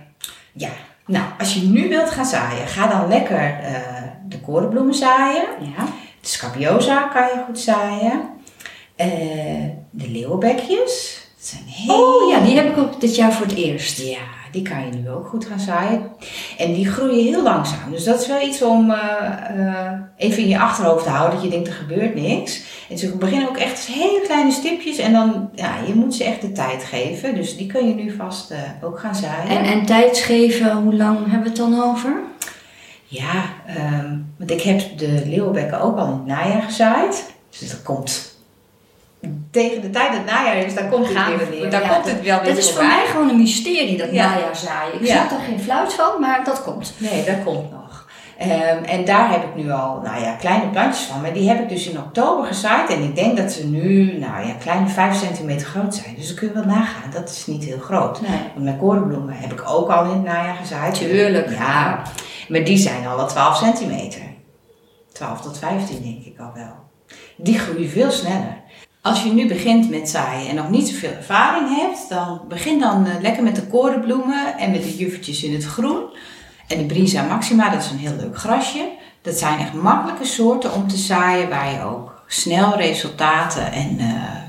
Ja, 0.52 0.70
nou, 1.06 1.24
als 1.38 1.54
je 1.54 1.60
nu 1.60 1.88
wilt 1.88 2.10
gaan 2.10 2.26
zaaien, 2.26 2.66
ga 2.66 2.86
dan 2.86 3.08
lekker 3.08 3.58
eh, 3.60 4.02
de 4.28 4.40
korenbloemen 4.40 4.94
zaaien. 4.94 5.44
Ja. 5.60 5.84
De 6.20 6.28
scapiosa 6.28 7.02
kan 7.02 7.22
je 7.22 7.42
goed 7.46 7.58
zaaien. 7.58 8.22
Eh, 8.96 9.08
de 9.90 10.10
leeuwenbekjes. 10.10 11.24
Dat 11.36 11.46
zijn 11.46 11.64
heel... 11.66 11.94
Oh 11.94 12.30
ja, 12.30 12.40
die 12.40 12.56
heb 12.56 12.68
ik 12.68 12.78
ook 12.78 13.00
dit 13.00 13.16
jaar 13.16 13.32
voor 13.32 13.46
het 13.46 13.56
eerst. 13.56 13.98
Ja, 13.98 14.18
die 14.52 14.62
kan 14.62 14.86
je 14.86 14.92
nu 14.92 15.10
ook 15.10 15.26
goed 15.26 15.44
gaan 15.44 15.60
zaaien. 15.60 16.02
En 16.58 16.72
die 16.72 16.86
groeien 16.86 17.24
heel 17.24 17.42
langzaam. 17.42 17.90
Dus 17.90 18.04
dat 18.04 18.20
is 18.20 18.26
wel 18.26 18.40
iets 18.40 18.62
om 18.62 18.90
eh, 18.90 18.98
eh, 19.48 19.92
even 20.16 20.42
in 20.42 20.48
je 20.48 20.58
achterhoofd 20.58 21.04
te 21.04 21.10
houden. 21.10 21.34
Dat 21.34 21.44
je 21.44 21.50
denkt, 21.50 21.68
er 21.68 21.74
gebeurt 21.74 22.14
niks. 22.14 22.62
En 22.88 22.98
ze 22.98 23.16
beginnen 23.16 23.48
ook 23.48 23.56
echt 23.56 23.86
hele 23.86 24.20
kleine 24.24 24.50
stipjes. 24.50 24.98
En 24.98 25.12
dan, 25.12 25.50
ja, 25.54 25.74
je 25.86 25.94
moet 25.94 26.14
ze 26.14 26.24
echt 26.24 26.40
de 26.40 26.52
tijd 26.52 26.84
geven. 26.84 27.34
Dus 27.34 27.56
die 27.56 27.66
kun 27.66 27.88
je 27.88 27.94
nu 27.94 28.10
vast 28.16 28.50
eh, 28.50 28.58
ook 28.82 28.98
gaan 28.98 29.14
zaaien. 29.14 29.58
En, 29.58 29.64
en 29.64 29.86
tijd 29.86 30.18
geven, 30.18 30.76
hoe 30.76 30.94
lang 30.94 31.18
hebben 31.18 31.42
we 31.42 31.48
het 31.48 31.56
dan 31.56 31.82
over? 31.82 32.16
Ja, 33.04 33.44
ehm, 33.66 34.16
want 34.38 34.50
ik 34.50 34.62
heb 34.62 34.98
de 34.98 35.22
leeuwenbekken 35.26 35.80
ook 35.80 35.96
al 35.96 36.06
in 36.06 36.12
het 36.12 36.26
najaar 36.26 36.62
gezaaid. 36.62 37.34
Dus 37.58 37.70
dat 37.70 37.82
komt... 37.82 38.35
Tegen 39.56 39.80
de 39.82 39.90
tijd 39.90 40.08
dat 40.12 40.16
het 40.20 40.30
najaar 40.30 40.56
is, 40.56 40.74
dan 40.74 40.88
komt 40.88 41.06
het 41.08 41.16
Gaan 41.16 41.28
weer. 41.28 41.38
we 41.38 41.50
weer. 41.50 41.70
Dan 41.70 41.80
Ja, 41.80 41.88
komt 41.88 42.04
het 42.06 42.22
wel 42.22 42.40
weer 42.40 42.48
Dat 42.48 42.58
is 42.58 42.70
voor 42.72 42.84
mij 42.84 43.06
gewoon 43.06 43.28
een 43.28 43.36
mysterie, 43.36 43.96
dat 43.96 44.10
Ja. 44.12 44.28
najaar 44.28 44.56
zaaien. 44.56 45.00
Ik 45.00 45.06
snap 45.06 45.30
daar 45.30 45.40
geen 45.48 45.60
fluit 45.60 45.92
van, 45.92 46.20
maar 46.20 46.44
dat 46.44 46.62
komt. 46.62 46.94
Nee, 46.98 47.24
dat 47.24 47.42
komt 47.44 47.70
nog. 47.70 47.84
Ehm, 48.38 48.84
en 48.84 49.04
daar 49.04 49.30
heb 49.30 49.42
ik 49.42 49.54
nu 49.64 49.70
al, 49.70 50.00
nou 50.04 50.20
ja, 50.22 50.32
kleine 50.32 50.68
plantjes 50.68 51.04
van. 51.06 51.20
Maar 51.20 51.32
die 51.32 51.48
heb 51.48 51.60
ik 51.60 51.68
dus 51.68 51.88
in 51.88 51.98
oktober 51.98 52.46
gezaaid. 52.46 52.90
En 52.90 53.02
ik 53.02 53.14
denk 53.16 53.36
dat 53.36 53.52
ze 53.52 53.66
nu, 53.66 54.18
nou 54.18 54.46
ja, 54.46 54.54
kleine 54.60 54.88
5 54.88 55.16
centimeter 55.16 55.66
groot 55.66 55.94
zijn. 55.94 56.14
Dus 56.16 56.26
dan 56.26 56.36
kun 56.36 56.48
je 56.48 56.54
wel 56.54 56.64
nagaan. 56.64 57.10
Dat 57.12 57.28
is 57.30 57.46
niet 57.46 57.64
heel 57.64 57.78
groot. 57.78 58.20
Nee. 58.20 58.30
Want 58.52 58.64
mijn 58.64 58.78
korenbloemen 58.78 59.34
heb 59.36 59.52
ik 59.52 59.62
ook 59.70 59.90
al 59.90 60.04
in 60.04 60.10
het 60.10 60.24
najaar 60.24 60.54
gezaaid. 60.56 60.94
Tuurlijk. 60.94 61.50
Ja, 61.50 62.02
maar 62.48 62.64
die 62.64 62.76
zijn 62.78 63.06
al 63.06 63.16
wel 63.16 63.26
12 63.26 63.56
centimeter. 63.56 64.20
12 65.12 65.40
tot 65.40 65.58
15 65.58 66.02
denk 66.02 66.24
ik 66.34 66.40
al 66.40 66.50
wel. 66.54 66.74
Die 67.36 67.58
groeien 67.58 67.88
veel 67.90 68.10
sneller. 68.10 68.64
Als 69.06 69.22
je 69.22 69.32
nu 69.32 69.48
begint 69.48 69.90
met 69.90 70.08
zaaien 70.08 70.48
en 70.48 70.54
nog 70.54 70.70
niet 70.70 70.88
zoveel 70.88 71.10
ervaring 71.10 71.76
hebt, 71.76 72.08
dan 72.08 72.40
begin 72.48 72.80
dan 72.80 73.06
eh, 73.06 73.20
lekker 73.20 73.42
met 73.42 73.54
de 73.54 73.66
korenbloemen 73.66 74.58
en 74.58 74.70
met 74.70 74.82
de 74.82 74.96
juffertjes 74.96 75.42
in 75.42 75.52
het 75.54 75.64
groen. 75.64 76.02
En 76.66 76.78
de 76.78 76.84
Brisa 76.84 77.22
Maxima, 77.22 77.70
dat 77.70 77.82
is 77.82 77.90
een 77.90 77.98
heel 77.98 78.16
leuk 78.16 78.38
grasje. 78.38 78.88
Dat 79.22 79.34
zijn 79.34 79.58
echt 79.58 79.72
makkelijke 79.72 80.24
soorten 80.24 80.74
om 80.74 80.88
te 80.88 80.96
zaaien 80.96 81.48
waar 81.48 81.72
je 81.72 81.82
ook 81.82 82.22
snel 82.26 82.76
resultaten 82.76 83.72
en 83.72 83.98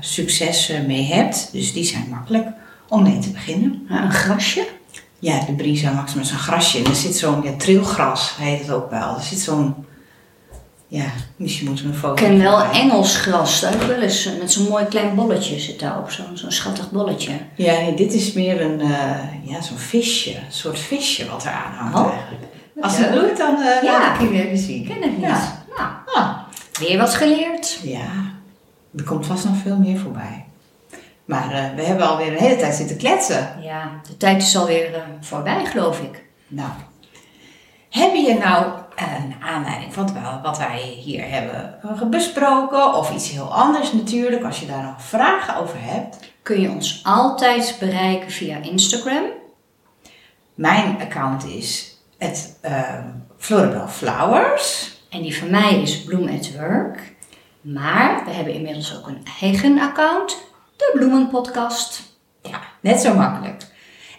successen 0.00 0.86
mee 0.86 1.04
hebt. 1.04 1.48
Dus 1.52 1.72
die 1.72 1.84
zijn 1.84 2.06
makkelijk 2.10 2.48
om 2.88 3.02
mee 3.02 3.18
te 3.18 3.30
beginnen. 3.30 3.86
Ja, 3.88 4.02
een 4.02 4.12
grasje? 4.12 4.66
Ja, 5.18 5.44
de 5.44 5.52
Brisa 5.52 5.92
Maxima 5.92 6.22
is 6.22 6.30
een 6.30 6.38
grasje. 6.38 6.78
En 6.78 6.84
er 6.84 6.94
zit 6.94 7.16
zo'n 7.16 7.42
ja, 7.42 7.52
trilgras, 7.56 8.36
heet 8.36 8.60
het 8.60 8.70
ook 8.70 8.90
wel. 8.90 9.16
Er 9.16 9.22
zit 9.22 9.40
zo'n, 9.40 9.74
ja, 10.88 11.04
misschien 11.36 11.66
moeten 11.66 11.84
we 11.84 11.90
een 11.92 11.98
foto 11.98 12.24
Ik 12.24 12.30
ken 12.30 12.38
wel. 12.42 12.62
Engels 12.62 13.16
gras. 13.16 13.60
Daar 13.60 13.70
heb 13.72 13.80
ik 13.80 13.86
wel 13.86 14.00
eens 14.00 14.26
eh, 14.26 14.38
met 14.38 14.52
zo'n 14.52 14.68
mooi 14.68 14.84
klein 14.84 15.14
bolletje 15.14 15.58
zit 15.58 15.80
daarop. 15.80 16.10
Zo'n 16.10 16.36
zo'n 16.36 16.50
schattig 16.52 16.90
bolletje. 16.90 17.32
Ja, 17.54 17.72
nee, 17.72 17.94
dit 17.94 18.12
is 18.12 18.32
meer 18.32 18.60
een, 18.60 18.80
eh, 18.80 19.18
ja, 19.44 19.60
zo'n 19.60 19.78
visje. 19.78 20.30
Een 20.36 20.42
soort 20.52 20.78
visje 20.78 21.30
wat 21.30 21.42
eraan 21.44 21.72
hangt 21.72 21.98
Oh. 21.98 22.12
eigenlijk. 22.14 22.42
Als 22.80 22.96
het 22.98 23.12
doet, 23.12 23.36
dan 23.36 23.56
eh 23.62 23.82
Ja. 23.82 23.98
laat 23.98 24.22
ik 24.22 24.32
je 24.32 24.44
even 24.46 24.58
zien. 24.58 24.82
Ik 24.82 24.88
ken 24.88 25.02
het 25.02 25.12
niet. 25.16 25.26
Ja. 25.26 25.64
Nou, 25.76 25.90
Ah, 26.14 26.38
weer 26.80 26.98
wat 26.98 27.14
geleerd. 27.14 27.78
ja, 27.82 28.06
er 28.96 29.04
komt 29.04 29.26
vast 29.26 29.44
nog 29.44 29.56
veel 29.62 29.76
meer 29.76 29.98
voorbij. 29.98 30.44
Maar 31.24 31.72
we 31.76 31.82
hebben 31.82 32.08
alweer 32.08 32.32
een 32.32 32.38
hele 32.38 32.56
tijd 32.56 32.74
zitten 32.74 32.96
kletsen. 32.96 33.48
Ja, 33.62 33.90
de 34.08 34.16
tijd 34.16 34.42
is 34.42 34.56
alweer 34.56 34.94
eh, 34.94 35.00
voorbij, 35.20 35.64
geloof 35.64 36.00
ik. 36.00 36.24
Nou, 36.48 36.70
heb 37.90 38.14
je 38.14 38.36
nou 38.40 38.66
naar 39.06 39.50
aanleiding 39.54 39.94
van 39.94 40.16
wat- 40.42 40.58
wij 40.58 40.78
hier 40.80 41.28
hebben 41.30 41.78
besproken, 42.10 42.94
of 42.94 43.12
iets 43.14 43.30
heel 43.30 43.54
anders 43.54 43.92
natuurlijk, 43.92 44.44
als 44.44 44.60
je 44.60 44.66
daar 44.66 44.82
nog 44.82 45.02
vragen 45.02 45.56
over 45.56 45.76
hebt, 45.80 46.18
Kun 46.42 46.60
je 46.60 46.70
ons 46.70 47.00
altijd 47.04 47.76
bereiken 47.80 48.30
via 48.30 48.56
Instagram. 48.62 49.24
mijn 50.54 51.00
account 51.00 51.44
is 51.46 51.96
het 52.18 52.56
Floribel 53.38 53.88
Flowers. 53.88 54.96
En 55.10 55.22
die 55.22 55.36
van 55.38 55.50
mij 55.50 55.82
is 55.82 56.02
Bloem 56.04 56.28
at 56.28 56.50
Work. 56.56 57.14
Maar 57.60 58.22
we 58.24 58.30
hebben 58.30 58.54
inmiddels 58.54 58.96
ook 58.96 59.06
een 59.06 59.22
eigen 59.40 59.78
account. 59.80 60.36
De 60.76 60.90
Bloemenpodcast. 60.94 62.02
Ja, 62.42 62.60
net 62.80 63.00
zo 63.00 63.14
makkelijk. 63.14 63.66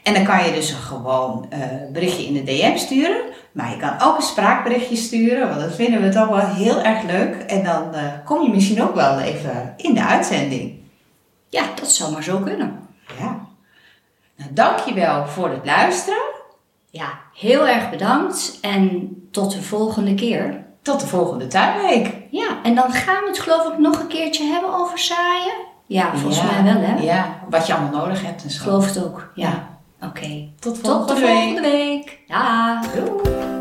En 0.03 0.13
dan 0.13 0.23
kan 0.23 0.45
je 0.45 0.51
dus 0.53 0.69
een 0.69 0.77
gewoon 0.77 1.45
eh, 1.49 1.59
berichtje 1.91 2.25
in 2.25 2.33
de 2.33 2.43
DM 2.43 2.77
sturen. 2.77 3.21
Maar 3.51 3.69
je 3.69 3.77
kan 3.77 4.01
ook 4.01 4.15
een 4.15 4.21
spraakberichtje 4.23 4.95
sturen, 4.95 5.49
want 5.49 5.61
dat 5.61 5.75
vinden 5.75 6.01
we 6.01 6.09
toch 6.09 6.27
wel 6.27 6.47
heel 6.47 6.81
erg 6.81 7.03
leuk. 7.03 7.35
En 7.35 7.63
dan 7.63 7.93
eh, 7.93 8.03
kom 8.25 8.41
je 8.43 8.49
misschien 8.49 8.83
ook 8.83 8.95
wel 8.95 9.19
even 9.19 9.73
in 9.77 9.93
de 9.93 10.03
uitzending. 10.03 10.73
Ja, 11.49 11.63
dat 11.75 11.91
zou 11.91 12.11
maar 12.11 12.23
zo 12.23 12.37
kunnen. 12.37 12.79
Ja. 13.19 13.39
Nou, 14.35 14.53
dankjewel 14.53 15.27
voor 15.27 15.49
het 15.49 15.65
luisteren. 15.65 16.21
Ja, 16.89 17.09
heel 17.33 17.67
erg 17.67 17.89
bedankt 17.89 18.57
en 18.61 19.09
tot 19.31 19.51
de 19.51 19.61
volgende 19.61 20.13
keer. 20.13 20.65
Tot 20.81 20.99
de 20.99 21.07
volgende 21.07 21.47
tuinweek. 21.47 22.15
Ja, 22.31 22.47
en 22.63 22.75
dan 22.75 22.91
gaan 22.91 23.21
we 23.23 23.27
het 23.29 23.39
geloof 23.39 23.71
ik 23.71 23.77
nog 23.77 23.99
een 23.99 24.07
keertje 24.07 24.43
hebben 24.45 24.73
over 24.73 24.99
zaaien. 24.99 25.53
Ja, 25.85 26.09
volgens 26.15 26.37
Ja, 26.41 26.61
mij 26.61 26.73
wel 26.73 26.81
hè. 26.81 26.95
Ja, 27.01 27.39
wat 27.49 27.67
je 27.67 27.73
allemaal 27.73 28.01
nodig 28.01 28.23
hebt 28.25 28.43
en 28.43 28.49
zo. 28.49 28.63
geloof 28.63 28.85
het 28.85 29.03
ook. 29.03 29.31
Ja, 29.35 29.67
Oké, 30.01 30.07
okay. 30.07 30.53
tot 30.59 30.77
volgende, 30.77 31.05
tot 31.05 31.17
de 31.17 31.25
volgende 31.25 31.61
week. 31.61 31.71
week. 31.71 32.19
Ja, 32.27 32.81
doei. 32.95 33.58